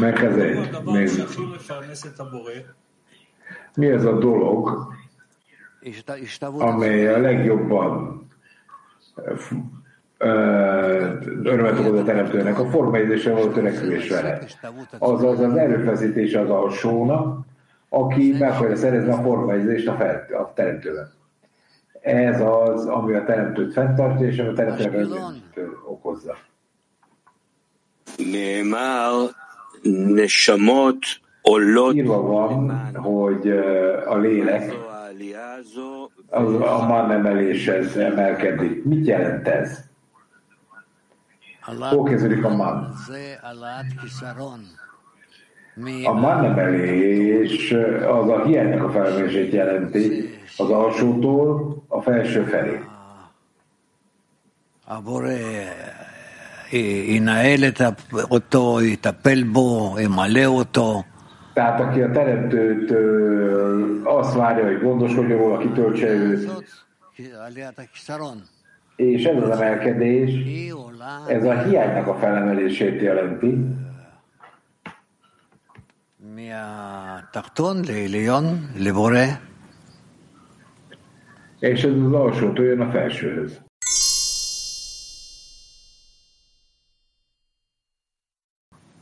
[0.00, 0.54] megkezdeni.
[0.54, 1.38] Hát nézd.
[3.74, 4.92] Mi ez a dolog,
[6.58, 8.22] amely a legjobban
[11.42, 14.38] örömet okoz a teremtőnek, a formaidésre való törekvés vele.
[14.98, 17.44] Azaz az erőfeszítése az alsónak,
[17.88, 21.12] aki meg akarja szerezni a formaidést a, fel, a teremtőben.
[22.00, 25.08] Ez az, ami a teremtőt fenntartja, és a teremtőnek
[25.86, 26.36] okozza.
[28.16, 29.30] Némál
[31.94, 33.48] Írva van, hogy
[34.06, 34.74] a lélek
[36.30, 38.84] az a man emeléshez emelkedik.
[38.84, 39.78] Mit jelent ez?
[41.90, 42.94] Hol kezdődik a man?
[46.04, 47.72] A man emelés
[48.08, 52.80] az a hiánynak a felemelését jelenti az alsótól a felső felé.
[61.52, 62.92] Tehát aki a teremtőt
[64.04, 66.50] azt várja, hogy gondoskodjon róla, kitöltse őt.
[68.96, 70.30] És ez az emelkedés,
[71.26, 73.66] ez a hiánynak a felemelését jelenti.
[81.58, 83.60] És ez az alsótól jön a felsőhöz.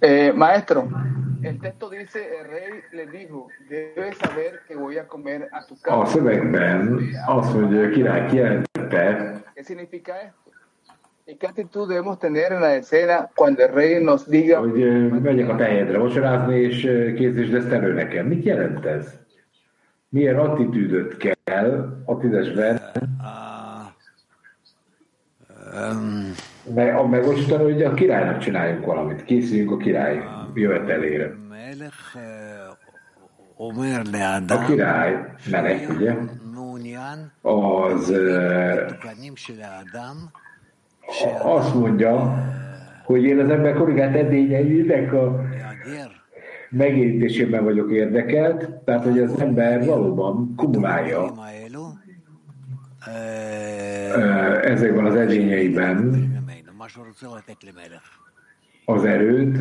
[0.00, 0.88] Eh, maestro,
[1.42, 5.76] el texto dice, el rey le dijo, debes saber que voy a comer a tu
[5.80, 6.02] casa.
[6.02, 9.42] A szövegben azt mondja, a király kijelentette.
[9.54, 10.50] ¿Qué significa esto?
[11.26, 14.58] ¿Y qué actitud debemos tener en la escena cuando el rey nos diga...
[14.58, 16.80] Hogy megyek a tejedre vacsorázni, és
[17.16, 18.26] készítsd ezt elő nekem.
[18.26, 19.18] Mit jelent ez?
[20.08, 22.80] Milyen attitűdöt kell a tízesben?
[25.74, 26.17] Um,
[26.74, 30.22] meg, megosítani, hogy a királynak csináljunk valamit, készüljünk a király
[30.54, 31.35] jövetelére.
[34.48, 36.14] A király, meleg, ugye,
[37.42, 38.12] az
[41.42, 42.44] azt mondja,
[43.04, 45.40] hogy én az ember korrigált edényeinek a
[46.70, 51.33] megértésében vagyok érdekelt, tehát hogy az ember valóban kumulálja
[54.62, 56.28] ezekben az edényeiben
[58.86, 59.57] az erőt,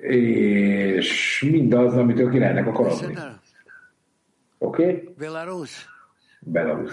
[0.00, 3.14] és mindaz, amit ők királynak akar adni.
[4.58, 4.82] Oké?
[4.82, 5.08] Okay?
[5.18, 5.88] Belarus.
[6.40, 6.92] Belarus.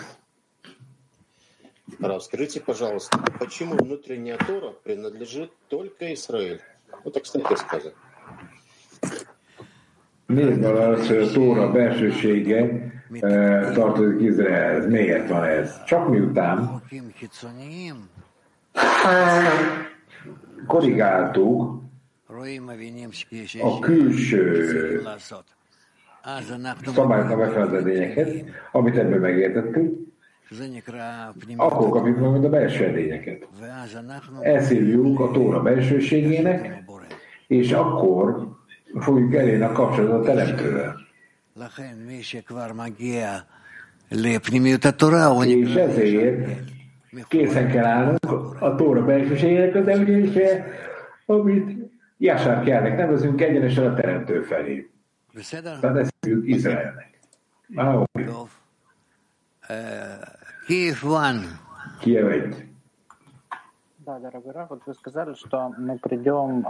[1.99, 6.61] Расскажите, пожалуйста, почему внутренняя Тора принадлежит только Израиль?
[7.03, 7.93] Вот так, кстати, сказать.
[10.27, 14.87] Miért van az, hogy a Tóra belsősége e, tartozik Izraelhez?
[14.87, 15.83] Miért van ez?
[15.83, 16.81] Csak miután
[20.66, 21.82] korrigáltuk
[23.60, 25.02] a külső
[26.94, 27.70] szabályoknak megfelelő
[28.72, 30.06] amit ebből megértettünk,
[31.56, 33.48] akkor kapjuk meg a belső edényeket.
[34.40, 36.84] Ezt hívjuk a tóra belsőségének,
[37.46, 38.48] és akkor
[39.00, 40.96] fogjuk elérni a kapcsolatot a teremtővel.
[45.46, 46.77] És ezért
[47.27, 50.65] készen kell állnunk a tóra belsőségének az emlése,
[51.25, 54.89] amit Jasár kellnek nevezünk egyenesen a teremtő felé.
[55.51, 57.19] Tehát ezt hívjuk Izraelnek.
[60.67, 61.59] Киев Ван.
[61.99, 62.67] Киев egy.
[64.05, 66.65] Да, дорогой Раф, вот вы сказали, что мы придем,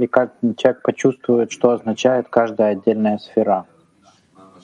[0.00, 3.66] и как человек почувствует, что означает каждая отдельная сфера.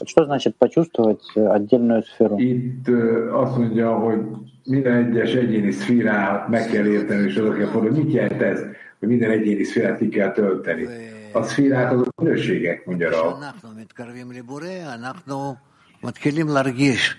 [0.05, 2.38] Что значит почувствовать отдельную сферу?
[2.38, 2.88] Itt
[3.33, 4.21] azt mondja, hogy
[4.64, 8.03] minden egyes egyéni szférát meg kell érteni, és oda kell fordulni.
[8.03, 8.61] Mit jelent ez,
[8.99, 10.87] hogy minden egyéni szférát ki kell tölteni?
[11.33, 13.37] A szférák azok minőségek, mondja Rav.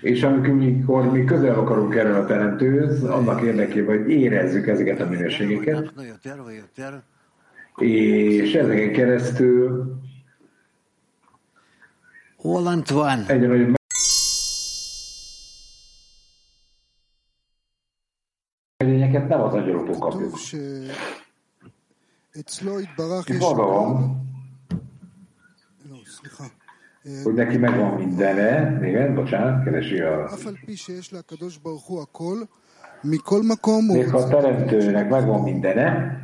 [0.02, 5.94] És amikor mi közel akarunk erről a teremtőhöz, annak érdekében, hogy érezzük ezeket a minőségeket,
[7.78, 9.96] és ezeken keresztül
[13.29, 13.75] egyre nagyobb
[18.77, 20.37] eredményeket nem az agyalótól kapjuk.
[23.39, 24.25] Valóban,
[27.25, 30.29] hogy neki megvan mindene, igen, bocsánat, keresi a...
[33.97, 36.21] Még ha a teremtőnek megvan mindene,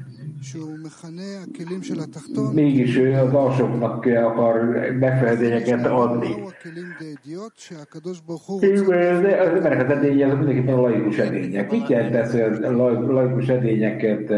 [2.53, 4.61] Mégis ő az alsóknak akar
[5.01, 6.35] megfelelőeket adni.
[8.43, 11.71] Az emberek az edények, azok mindenképpen laikus edények.
[11.71, 12.71] Mit jelent ez, hogy a
[13.13, 14.29] laikus edényeket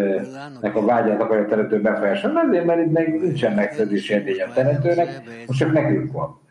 [0.61, 2.37] nek a vágyát akarja a teremtő befolyásolni?
[2.49, 6.43] Azért, mert itt meg nincsen megszerzési edény a teremtőnek, most csak nekünk van.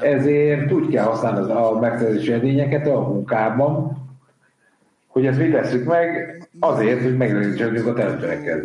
[0.00, 4.02] Ezért úgy kell használni a megszerzési edényeket a munkában,
[5.14, 6.38] hogy ezt mit tesszük meg?
[6.60, 8.60] Azért, hogy megjelenítsük a teremtőekkel.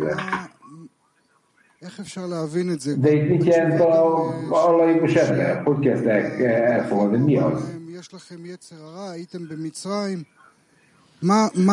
[3.00, 5.62] De itt mit jelent a, a laikus ember?
[5.62, 7.18] Hogy kezdtek elfogadni?
[7.18, 7.70] Mi az?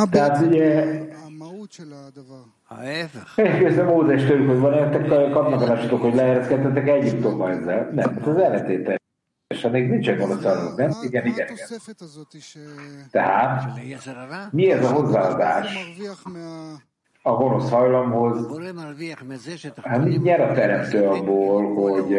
[0.10, 0.84] Tehát ugye
[3.36, 5.62] Megkérdezte Mózes tőlük, hogy van nektek kapnak
[6.02, 7.92] hogy leereszkedtetek Egyiptomba ezzel.
[7.96, 8.98] Nem, hát az ellentétes.
[9.48, 10.42] És még nincsen gonosz
[10.76, 10.92] nem?
[11.02, 11.48] Igen, igen, igen.
[13.12, 13.76] Tehát,
[14.52, 15.74] mi ez a hozzáadás
[17.22, 18.46] a gonosz hajlamhoz?
[19.84, 22.18] Hát mit nyer a teremtő abból, hogy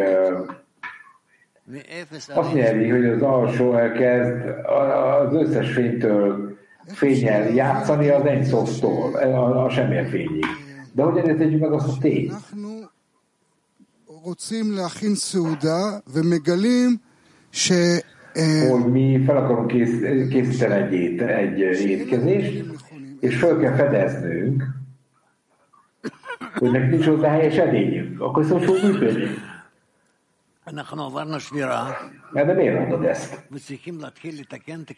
[2.37, 4.33] azt nyeri, hogy az alsó elkezd
[4.65, 10.45] az összes fénytől fényel játszani az Ensoftól, a, a semmilyen fényig.
[10.91, 12.33] De hogyan értetjük meg azt a tényt?
[18.69, 22.65] Hogy mi fel akarunk kész, készíteni egy, ét, egy étkezést,
[23.19, 24.63] és fel kell fedeznünk,
[26.55, 28.21] hogy nekünk nincs hozzá helyes edényünk.
[28.21, 29.29] Akkor szóval hogy működik.
[32.31, 33.43] Mert de miért mondod ezt?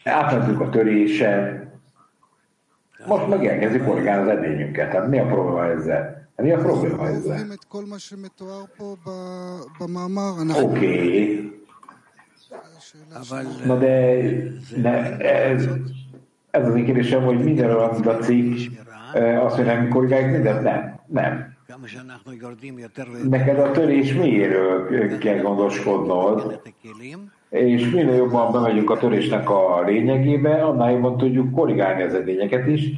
[0.04, 1.70] Átmentünk a törésen,
[3.06, 4.90] most meg elkezdjük korrigálni az edényünket.
[4.90, 6.30] Tehát mi a probléma ezzel?
[6.36, 7.36] Mi a probléma ezzel?
[10.62, 10.86] Oké.
[10.86, 11.61] Okay.
[13.64, 14.22] Na de,
[14.76, 15.68] de ez,
[16.50, 18.70] ez az én kérdésem, hogy mindenről, amit a cikk,
[19.14, 20.62] azt mondja, hogy korrigáljuk mindent?
[20.62, 21.00] Nem.
[21.06, 21.56] Nem.
[23.28, 26.60] Neked a törés miért kell gondoskodnod,
[27.48, 32.90] és minél jobban bemegyünk a törésnek a lényegébe, annál jobban tudjuk korrigálni az edényeket is,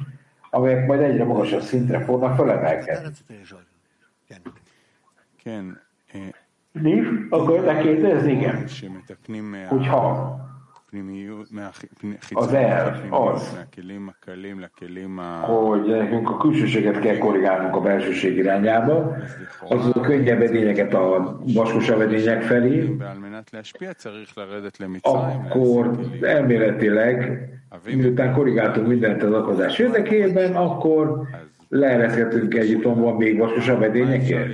[0.51, 3.09] amelyek majd egyre magasabb szintre fognak felemelkedni.
[6.83, 7.03] Mi?
[7.31, 8.33] Akkor megkérdezni?
[8.33, 8.65] Igen.
[9.69, 10.43] Hogyha
[12.33, 13.59] az el az,
[15.41, 19.17] hogy nekünk a külsőséget kell korrigálnunk a belsőség irányába,
[19.69, 22.97] az a könnyebb edényeket a vaskosabb edények felé,
[25.49, 27.49] akkor elméletileg,
[27.85, 31.29] miután korrigáltunk mindent az akadás érdekében, akkor
[31.75, 34.49] leereszkedtünk Egyiptomban még vaskosabb edényekért?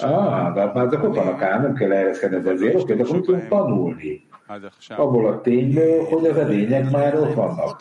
[0.00, 3.20] Ah, de hát már azok ott vannak ám, nem kell leereszkedni ezért, oké, de akkor
[3.20, 4.26] tudunk tanulni
[4.96, 7.80] abból a tényből, hogy az edények már ott vannak.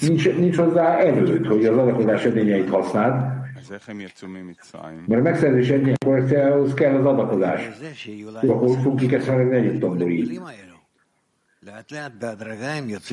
[0.00, 3.14] Nincs, nincs hozzá előtt, hogy az adakozás edényeit használd,
[5.06, 7.68] mert a megszerzés edények korrekciához kell az adakozás.
[8.46, 10.40] Akkor fogunk kikezdeni Egyiptomból így.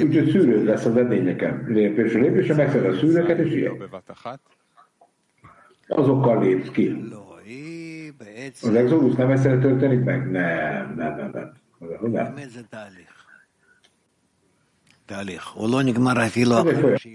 [0.08, 1.64] Úgyhogy szűrő lesz az edényeken.
[1.68, 3.78] Lépésről lépésre megszerez a szűrőket, és ilyen.
[5.88, 6.88] Azokkal lépsz ki.
[8.64, 10.32] Az exodus nem ezt történik meg?
[10.32, 11.54] Nem, nem, nem, nem.
[12.12, 12.34] nem.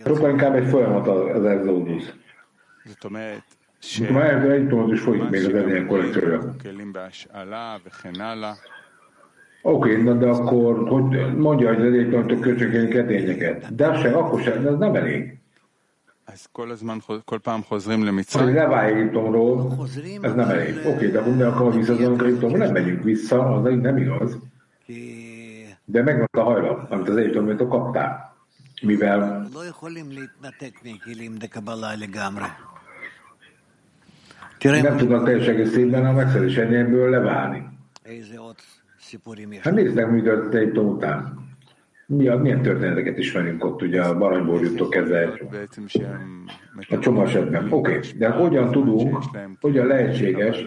[0.05, 2.05] Sokkal inkább egy folyamat az exodus.
[4.11, 6.55] Már egy tovább is folyik még az edények korrekciója.
[9.63, 13.75] Oké, okay, de akkor hogy mondja, hogy az egyébként kölcsönként edényeket.
[13.75, 15.39] De az sem, akkor sem, ez nem elég.
[18.45, 19.79] Hogy leválj Egyiptomról,
[20.21, 20.77] ez nem elég.
[20.79, 24.39] Oké, okay, de akkor mi akar visszazolni Egyiptomról, nem megyünk vissza, az nem igaz.
[25.85, 28.37] De megvan a hajlam, amit az Egyiptomtól kaptál.
[28.83, 29.49] Mivel
[34.83, 37.69] nem tudnak teljes egészében a megszerzés ennyiből leválni.
[39.61, 41.47] Hát meg, mi történt Egyiptom után
[42.11, 45.33] mi a, milyen történeteket ismerünk ott, ugye a baranyborjútól kezdve
[46.89, 47.73] a csomó esetben.
[47.73, 48.11] Oké, okay.
[48.17, 49.25] de hogyan tudunk,
[49.61, 50.65] hogyan lehetséges,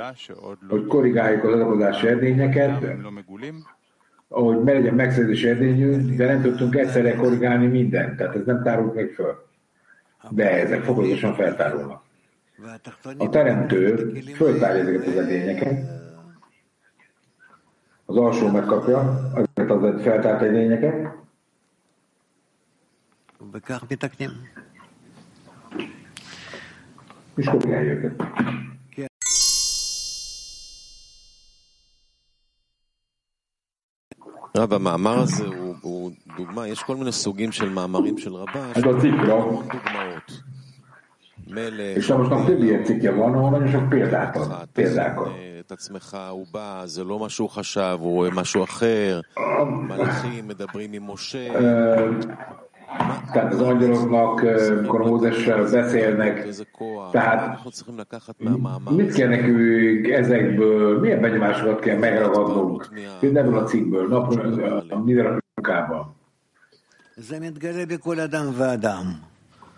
[0.67, 2.85] hogy korrigáljuk az adakozási erdényeket,
[4.29, 8.95] hogy ne legyen megszerzési erdényünk, de nem tudtunk egyszerre korrigálni mindent, tehát ez nem tárult
[8.95, 9.45] még föl.
[10.29, 12.03] De ezek fokozatosan feltárulnak.
[13.17, 16.00] A teremtő föltárja ezeket az edényeket,
[18.10, 21.08] az alsó megkapja ezeket az feltárt edényeket,
[23.52, 24.30] וכך מתקנים.
[34.56, 38.84] רב, המאמר הזה הוא, הוא דוגמה, יש כל מיני סוגים של מאמרים של רבה, יש
[38.84, 40.40] המון דוגמאות.
[41.46, 42.10] מלך,
[45.71, 49.19] את עצמך, הוא בא, זה לא מה שהוא חשב, הוא רואה משהו אחר,
[49.87, 51.47] מלאכים מדברים עם משה,
[53.33, 54.41] tehát az angyaloknak,
[54.77, 56.47] amikor Mózessel beszélnek,
[57.11, 57.59] tehát
[58.89, 64.25] mit kell nekünk ezekből, milyen benyomásokat kell megragadnunk, például a cikkből, nap,
[65.03, 66.15] minden matkában.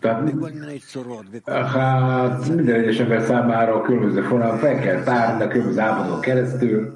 [0.04, 6.20] Tehát, hát minden egyes ember számára a különböző formában fel kell tárni a különböző álmodon
[6.20, 6.94] keresztül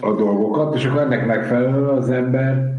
[0.00, 2.78] a dolgokat, és akkor ennek megfelelően az ember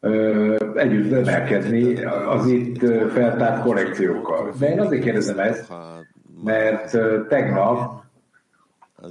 [0.00, 2.78] ö, együtt növelkedni az itt
[3.12, 4.52] feltárt korrekciókkal.
[4.58, 5.72] De én azért kérdezem ezt,
[6.44, 8.01] mert tegnap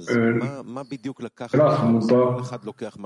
[0.06, 0.42] Ön,
[1.90, 2.40] mondta,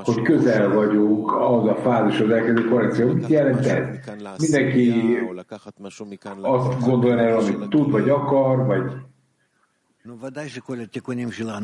[0.05, 3.13] hogy közel vagyunk ahhoz a fázishoz elkezdő korrekció.
[3.13, 3.85] Mit jelent ez?
[4.41, 5.19] Mindenki
[6.43, 8.93] azt gondolja erről, amit tud, vagy akar, vagy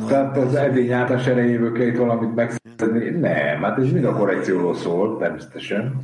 [0.09, 3.11] tehát az edény általános erejéből kell itt valamit megszerzni.
[3.11, 6.03] Nem, hát ez mind a korrekcióról szól, természetesen.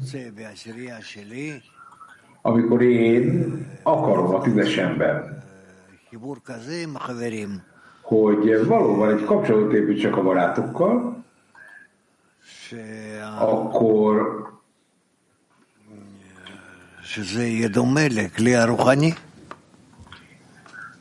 [2.43, 5.43] Amikor én akarom a tízesemben,
[8.09, 11.25] hogy valóban egy kapcsolatot építsek a barátokkal,
[13.41, 14.47] akkor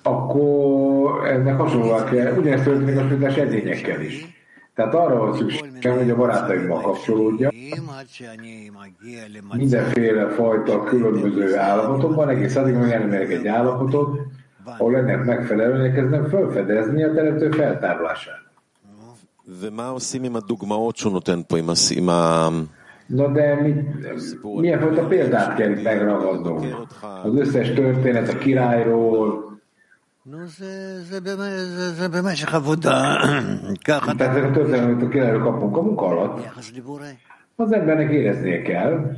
[0.01, 4.26] akkor ennek hasonlóan kell, ugyanezt történik a spirituális edényekkel is.
[4.76, 7.53] Tehát arra van szükség, hogy a barátaimmal kapcsolódjak,
[9.53, 14.20] mindenféle fajta különböző állapotokban, egész addig, hogy elmegyek egy állapotot,
[14.68, 18.45] ahol ennek megfelelően elkezdem felfedezni a teremtő feltárlását.
[23.05, 23.86] Na de mit,
[24.59, 26.88] milyen fajta példát kell itt megragadnunk?
[27.24, 29.45] Az összes történet a királyról,
[34.18, 36.49] tehát ezek a történetek a királyról kapunk a munka alatt.
[37.55, 39.11] Az embernek éreznie kell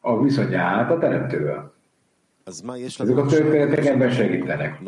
[0.00, 1.75] a viszonyát a teremtővel.
[2.46, 4.80] Ezek a történetek ebben segítenek.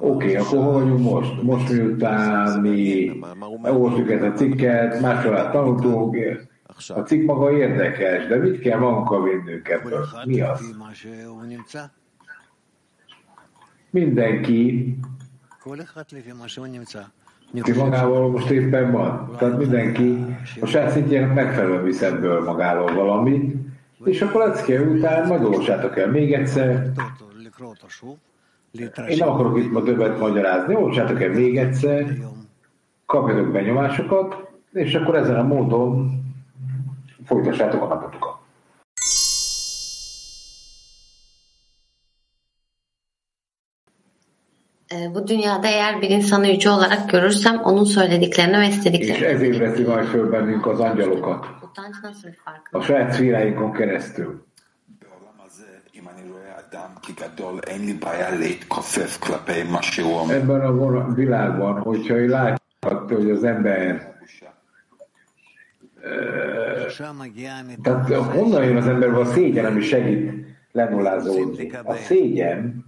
[0.00, 1.42] okay, akkor hol vagyunk most?
[1.42, 3.10] Most miután mi
[3.62, 6.16] olvastuk ezt a cikket, máshol tanultunk,
[6.88, 10.06] a cikk maga érdekes, de mit kell magunkkal vinnünk ebből?
[10.24, 10.74] Mi az?
[13.90, 14.94] Mindenki
[17.62, 19.36] ki magával most éppen van.
[19.38, 23.67] Tehát mindenki a saját szintjén megfelelően visz ebből magával valamit,
[24.04, 26.90] és akkor lecke után majd olvassátok el még egyszer.
[29.08, 32.16] Én nem akarok itt ma többet magyarázni, olvassátok el még egyszer,
[33.06, 34.36] kapjatok benyomásokat,
[34.72, 36.22] és akkor ezen a módon
[37.24, 38.36] folytassátok a napotokat.
[45.14, 49.82] Bu dünyada eğer bir insanı yüce olarak görürsem onun söylediklerini ve És istediklerini ez ébreszti
[49.82, 51.57] majd föl bennünk az angyalokat.
[52.70, 54.46] A saját szféráinkon keresztül.
[60.30, 64.16] Ebben a világban, hogyha én látható, hogy az ember
[66.02, 66.86] ö,
[67.82, 71.70] tehát honnan jön az ember, a szégyen, ami segít lenullázódni.
[71.84, 72.84] A szégyen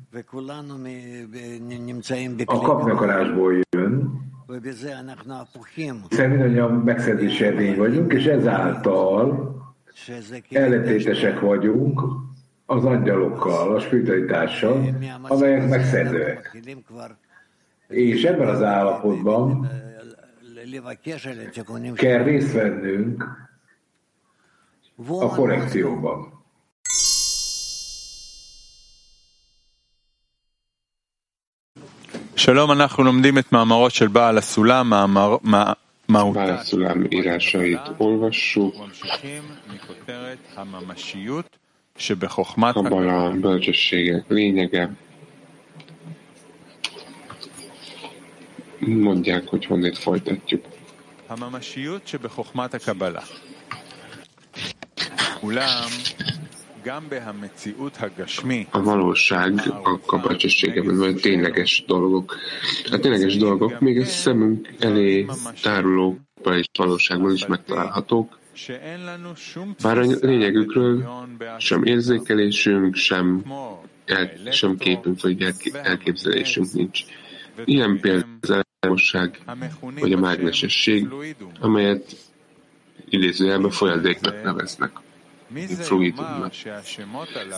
[2.45, 4.21] a kapnyakarásból jön,
[6.09, 9.55] hiszen mindannyian megszerzési edény vagyunk, és ezáltal
[10.51, 12.03] ellentétesek vagyunk
[12.67, 16.63] az angyalokkal, a spiritualitással, amelyek megszerzőek.
[17.89, 19.69] És ebben az állapotban
[21.95, 23.25] kell részt vennünk
[25.09, 26.40] a korrekcióban.
[32.41, 35.73] שלום, אנחנו לומדים את מאמרות של בעל הסולם, מאמר, מה.
[36.09, 39.43] בעל הסולם írásait olvassuk, ממשיכים
[39.75, 41.57] מכותרת הממשיות
[41.99, 44.89] שבחוכמת abban a bölcsességek lényege.
[48.81, 50.65] Mondják, hogy honnét folytatjuk.
[51.29, 53.23] הממשיות שבחוכמת הקבלה.
[55.43, 55.89] אולם
[58.71, 62.37] a valóság a kapacségességeben van tényleges dolgok.
[62.91, 65.27] A tényleges dolgok még a szemünk elé
[65.63, 68.39] tárulókban és valóságban is megtalálhatók,
[69.83, 71.09] bár a lényegükről
[71.59, 73.45] sem érzékelésünk, sem,
[74.05, 77.01] el, sem képünk vagy elképzelésünk nincs.
[77.65, 79.39] Ilyen például az elmosság
[80.01, 81.09] vagy a mágnesesség,
[81.61, 82.17] amelyet
[83.09, 84.91] idézőjelben folyadéknak neveznek.
[85.79, 86.53] Fruitumnak.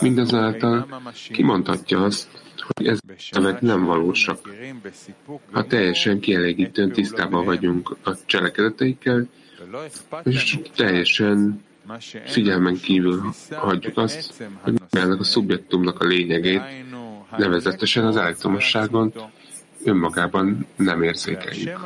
[0.01, 2.29] Mindazáltal kimondhatja azt,
[2.75, 4.39] hogy ezek nevek nem valósak.
[5.53, 9.29] Ha teljesen kielégítően tisztában vagyunk a cselekedeteikkel,
[10.25, 11.65] és teljesen
[12.25, 16.63] figyelmen kívül hagyjuk azt, hogy ennek a szubjektumnak a lényegét,
[17.37, 19.13] nevezetesen az elektromosságon
[19.85, 21.79] önmagában nem érzékeljük.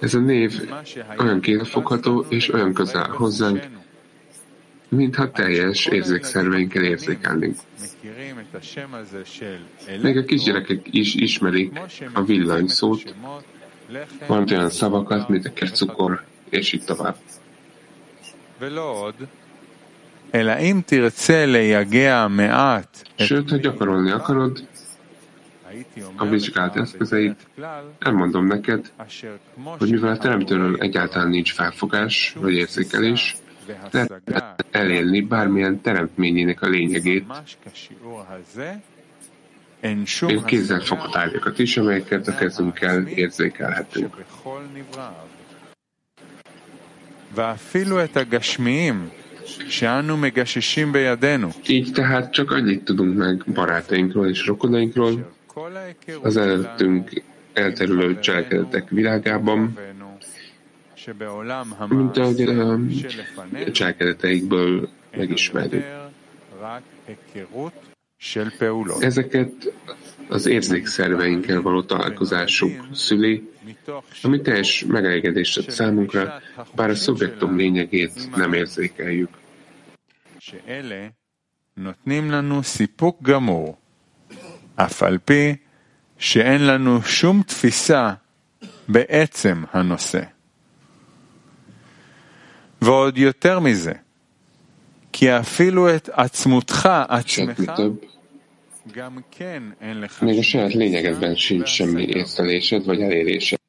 [0.00, 0.70] Ez a név
[1.18, 3.68] olyan kézfogható és olyan közel hozzánk,
[4.88, 7.56] mintha teljes érzékszerveinkkel érzékelnénk.
[10.02, 11.80] Még a kisgyerekek is ismerik
[12.12, 13.14] a villanyszót,
[14.26, 17.16] van olyan szavakat, mint a kercukor, és így tovább.
[23.16, 24.66] Sőt, ha gyakorolni akarod
[26.16, 27.46] a vizsgált eszközeit,
[27.98, 28.92] elmondom neked,
[29.78, 33.36] hogy mivel a teremtőről egyáltalán nincs felfogás vagy érzékelés,
[34.24, 37.24] lehet elérni bármilyen teremtményének a lényegét,
[40.26, 44.16] még kézzel fogott ágyakat is, amelyeket a kezünkkel érzékelhetünk.
[51.66, 55.34] Így tehát csak annyit tudunk meg barátainkról és rokonainkról,
[56.22, 59.78] az előttünk elterülő cselekedetek világában,
[61.88, 62.78] mint ahogy a
[63.72, 65.84] cselekedeteikből megismerjük.
[69.00, 69.72] Ezeket
[70.28, 73.50] az érzékszerveinkkel való találkozásunk szüli,
[74.22, 76.40] ami teljes megelégedést számunkra,
[76.74, 79.28] bár a szubjektum lényegét nem érzékeljük.
[84.75, 85.55] אף על פי
[86.17, 88.13] שאין לנו שום תפיסה
[88.87, 90.21] בעצם הנושא.
[92.81, 93.93] ועוד יותר מזה,
[95.13, 97.71] כי אפילו את עצמותך, עצמך,
[98.93, 103.59] גם כן אין לך Még a saját lényegedben sincs semmi észlelésed vagy elérésed.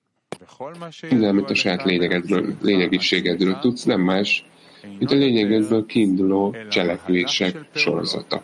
[1.11, 4.45] Minden, amit a saját lényegedből, lényegiségedről tudsz, nem más,
[4.99, 8.43] mint a lényegedből kiinduló cselekvések sorozata.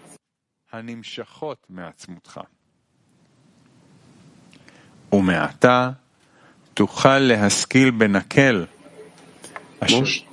[5.13, 5.91] ומעתה
[6.75, 8.67] תוכל להשכיל בנקל
[9.91, 10.27] most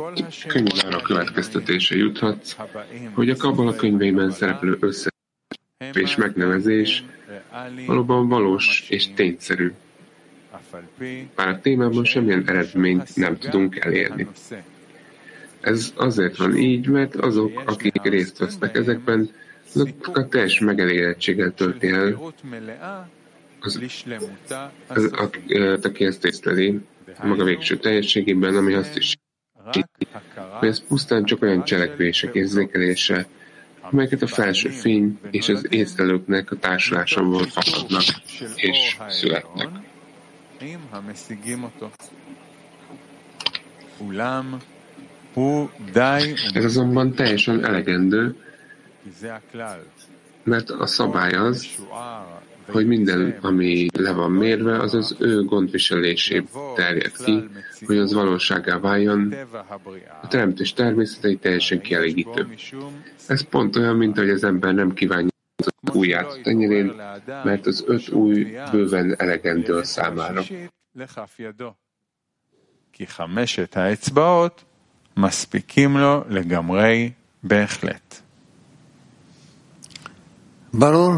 [0.47, 2.55] könnyen arra következtetése juthatsz,
[3.13, 5.09] hogy a Kabala könyveiben szereplő össze
[5.93, 7.03] és megnevezés
[7.85, 9.73] valóban valós és tényszerű.
[11.35, 14.27] Bár a témában semmilyen eredményt nem tudunk elérni.
[15.61, 19.33] Ez azért van így, mert azok, akik részt vesznek ezekben, azok
[20.12, 22.34] a teljes megelégedettséggel tölti el
[23.60, 23.80] az,
[24.86, 25.12] az,
[25.82, 26.80] aki ezt észleli
[27.22, 29.16] maga végső teljességében, ami azt is
[30.58, 33.26] hogy ez pusztán csak olyan cselekvések érzékelése,
[33.80, 38.02] amelyeket a felső fény és az észlelőknek a társulásomból fakadnak
[38.54, 39.68] és születnek.
[46.52, 48.36] Ez azonban teljesen elegendő,
[50.43, 51.67] mert a szabály az,
[52.71, 56.43] hogy minden, ami le van mérve, az az ő gondviselésé
[56.75, 57.43] terjed ki,
[57.85, 59.33] hogy az valóságá váljon,
[60.21, 62.47] a teremtés természetei teljesen kielégítő.
[63.27, 66.93] Ez pont olyan, mint hogy az ember nem kívánja az ujját a tenyerén,
[67.43, 70.41] mert az öt új bőven elegendő a számára.
[72.97, 74.63] כי חמשת האצבעות
[75.17, 78.21] מספיקים לו לגמרי בהחלט.
[80.74, 81.12] ברור.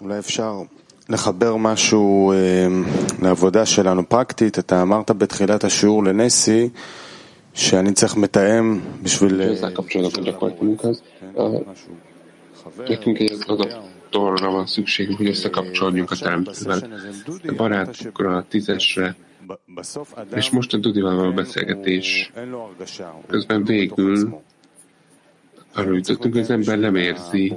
[0.00, 0.62] אולי אפשר
[1.08, 2.32] לחבר משהו
[3.22, 4.58] לעבודה שלנו פרקטית.
[4.58, 6.68] אתה אמרת בתחילת השיעור לנסי
[7.54, 9.40] שאני צריך מתאם בשביל...
[12.88, 16.80] Nekünk egy adaptorra van szükségünk, hogy összekapcsolódjunk a teremtővel,
[17.48, 19.16] a barátokra, a tízesre,
[20.34, 22.32] és most a Dudival való beszélgetés
[23.26, 24.40] közben végül
[25.74, 27.56] arra jutottunk, hogy az ember nem érzi,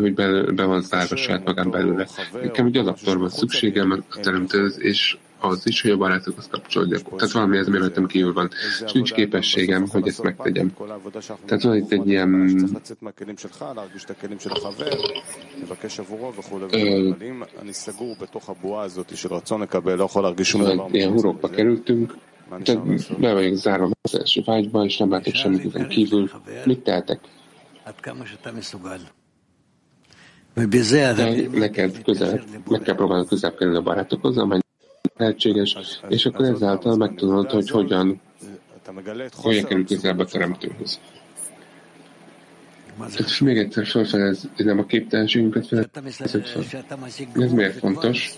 [0.00, 2.06] hogy be, be van zárva saját magán belőle.
[2.42, 7.16] Nekem egy adaptor van szükségem a teremtőhöz, és az is, hogy a barátokhoz kapcsolódjak.
[7.16, 8.50] Tehát valami ez rajtam kívül van,
[8.84, 10.72] és nincs képességem, hogy ezt megtegyem.
[11.44, 12.68] Tehát van itt egy ilyen
[20.90, 22.16] ilyen hurokba kerültünk,
[22.62, 26.30] tehát be vagyok zárva az első vágyba, és nem látok semmit ezen kívül.
[26.64, 27.20] Mit tehetek?
[31.52, 34.58] Neked közel, meg kell próbálnod közel kerülni a barátokhoz, amely
[35.16, 35.76] lehetséges,
[36.08, 38.20] és akkor ezáltal megtudod, hogy hogyan,
[39.32, 41.00] hogyan kerül közelebb a teremtőhöz.
[43.18, 43.86] És még egyszer
[44.56, 46.84] nem a képtelenségünket felezett fel.
[47.34, 48.30] Ez miért fontos?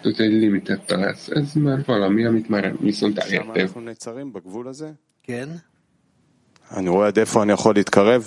[0.00, 1.28] Tehát egy limitet találsz.
[1.28, 3.68] Ez már valami, amit már viszont elértél.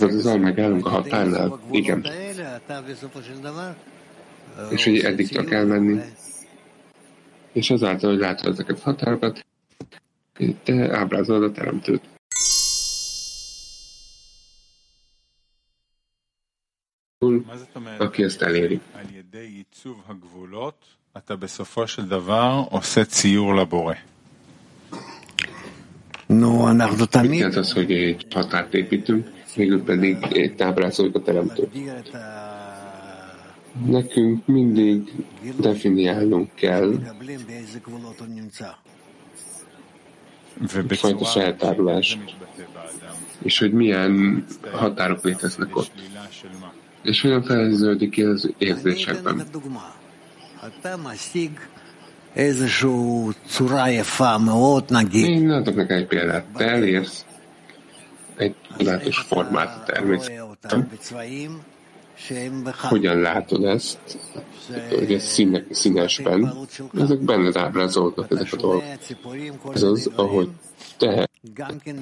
[0.01, 1.59] Azzal megállunk a határnál?
[1.71, 2.05] Igen
[4.69, 6.01] és hogy eddig csak menni
[7.51, 9.45] És azáltal, hogy látod ezeket a határokat,
[10.63, 12.01] te ábrázolod a teremtőt.
[17.19, 17.37] Hm,
[17.97, 18.79] aki ezt eléri.
[26.25, 26.73] No,
[27.29, 31.69] Mit jelent az, hogy egy határt építünk, végül pedig tábrázoljuk a teremtőt?
[33.81, 35.11] Nekünk mindig
[35.59, 36.93] definiálnunk kell
[40.89, 42.17] egyfajta feltárulás,
[43.43, 45.91] és hogy milyen határok léteznek ott.
[47.03, 49.43] És hogyan fejeződik ki az érzésekben.
[55.11, 56.45] Én adok neked egy példát.
[56.57, 57.25] Te elérsz
[58.37, 60.89] egy tudatos formát a természetben.
[62.81, 64.17] Hogyan látod ezt?
[64.89, 66.53] Hogy ez színe, színesben.
[66.93, 68.83] Ezek benned ábrázolnak ezek a dolgok.
[69.73, 70.49] Ez az, ahogy
[70.97, 71.29] te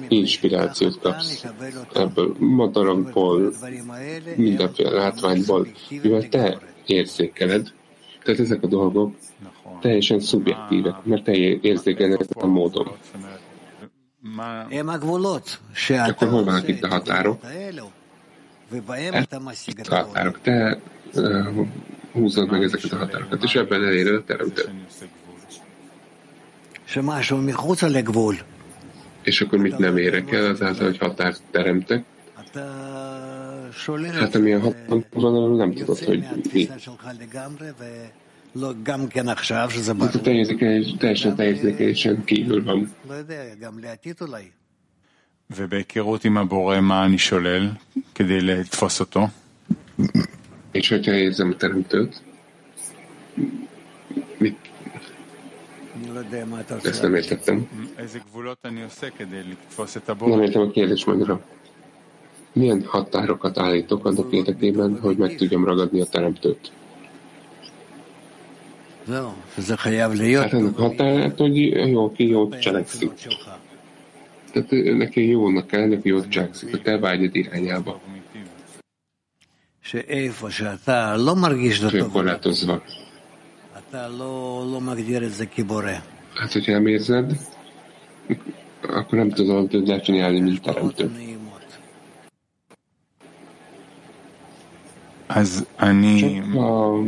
[0.08, 1.44] inspirációt kapsz
[1.94, 3.52] ebből madarakból,
[4.36, 5.66] mindenféle látványból,
[6.02, 7.72] mivel te érzékeled,
[8.22, 9.14] tehát ezek a dolgok
[9.80, 12.92] teljesen szubjektívek, mert te érzékeled a módon.
[15.88, 17.40] Akkor hol vannak itt a határok?
[19.86, 20.40] Itt a határok.
[20.42, 20.78] Te
[21.14, 21.66] uh,
[22.12, 24.70] húzod meg ezeket a határokat, és ebben eléred a teremtőt.
[29.22, 32.04] És akkor mit nem érek el azáltal, hogy határt teremtek?
[34.14, 36.68] Hát ami a határon van, nem tudod, hogy mi.
[40.08, 40.56] Ez a teljesen,
[40.98, 42.92] teljesen teljesen kívül van.
[45.51, 47.69] ובהיכרות עם הבורא, מה אני שולל
[48.15, 49.27] כדי לתפוס אותו?
[50.73, 52.21] És hogyha érzem a teremtőt,
[54.37, 54.55] mit?
[56.83, 57.67] Ezt nem értettem.
[60.19, 61.41] Nem értem a kérdés magyarra.
[62.53, 66.71] Milyen határokat állítok annak érdekében, hogy meg tudjam ragadni a teremtőt?
[69.07, 71.55] Hát ennek határát, hogy
[71.89, 73.11] jó, ki jót cselekszik.
[74.52, 78.00] Tehát neki jónak kell, neki jót cselekszik, a te vágyad irányába.
[82.10, 82.82] korlátozva.
[86.34, 87.32] Hát, hogyha nem érzed,
[88.82, 91.10] akkor nem tudod definiálni, mint teremtő.
[95.32, 97.02] csak a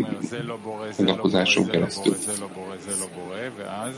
[0.97, 2.15] gondolkozásunk keresztül.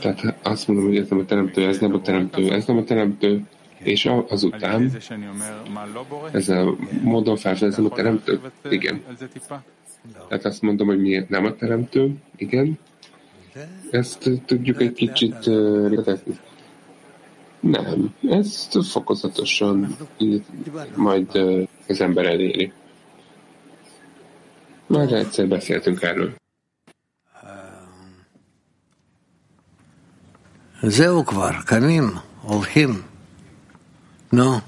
[0.01, 2.83] Tehát azt mondom, hogy ez nem a teremtő, ez nem a teremtő, ez nem a
[2.83, 3.43] teremtő,
[3.77, 4.91] és azután
[6.31, 8.39] ezzel módon felfedezem a teremtő.
[8.69, 9.03] Igen.
[10.27, 12.11] Tehát azt mondom, hogy miért nem a teremtő.
[12.35, 12.79] Igen.
[13.91, 15.45] Ezt tudjuk egy kicsit
[15.87, 16.37] részletezni.
[17.59, 19.95] Nem, ezt fokozatosan
[20.95, 21.35] majd
[21.87, 22.71] az ember eléri.
[24.86, 26.40] Már egyszer beszéltünk erről.
[30.82, 32.04] זהו כבר, קמים,
[32.40, 33.02] הולכים.
[34.32, 34.60] נו.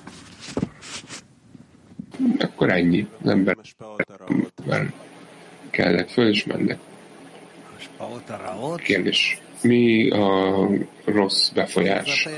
[2.41, 3.09] Akkor ennyi.
[3.23, 3.57] Az ember
[4.67, 4.93] már
[5.71, 6.79] kellett föl, és mennek.
[8.77, 9.41] Kérdés.
[9.63, 10.69] Mi a
[11.05, 12.29] rossz befolyás?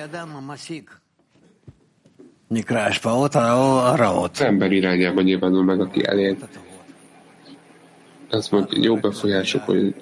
[4.32, 6.36] Az ember irányában nyilvánul meg, aki elér
[8.33, 9.95] azt mondja, jó befolyások, vagy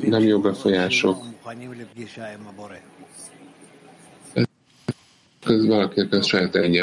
[0.00, 1.22] nem jó befolyások.
[5.46, 6.80] Ez valakinek a saját ennyi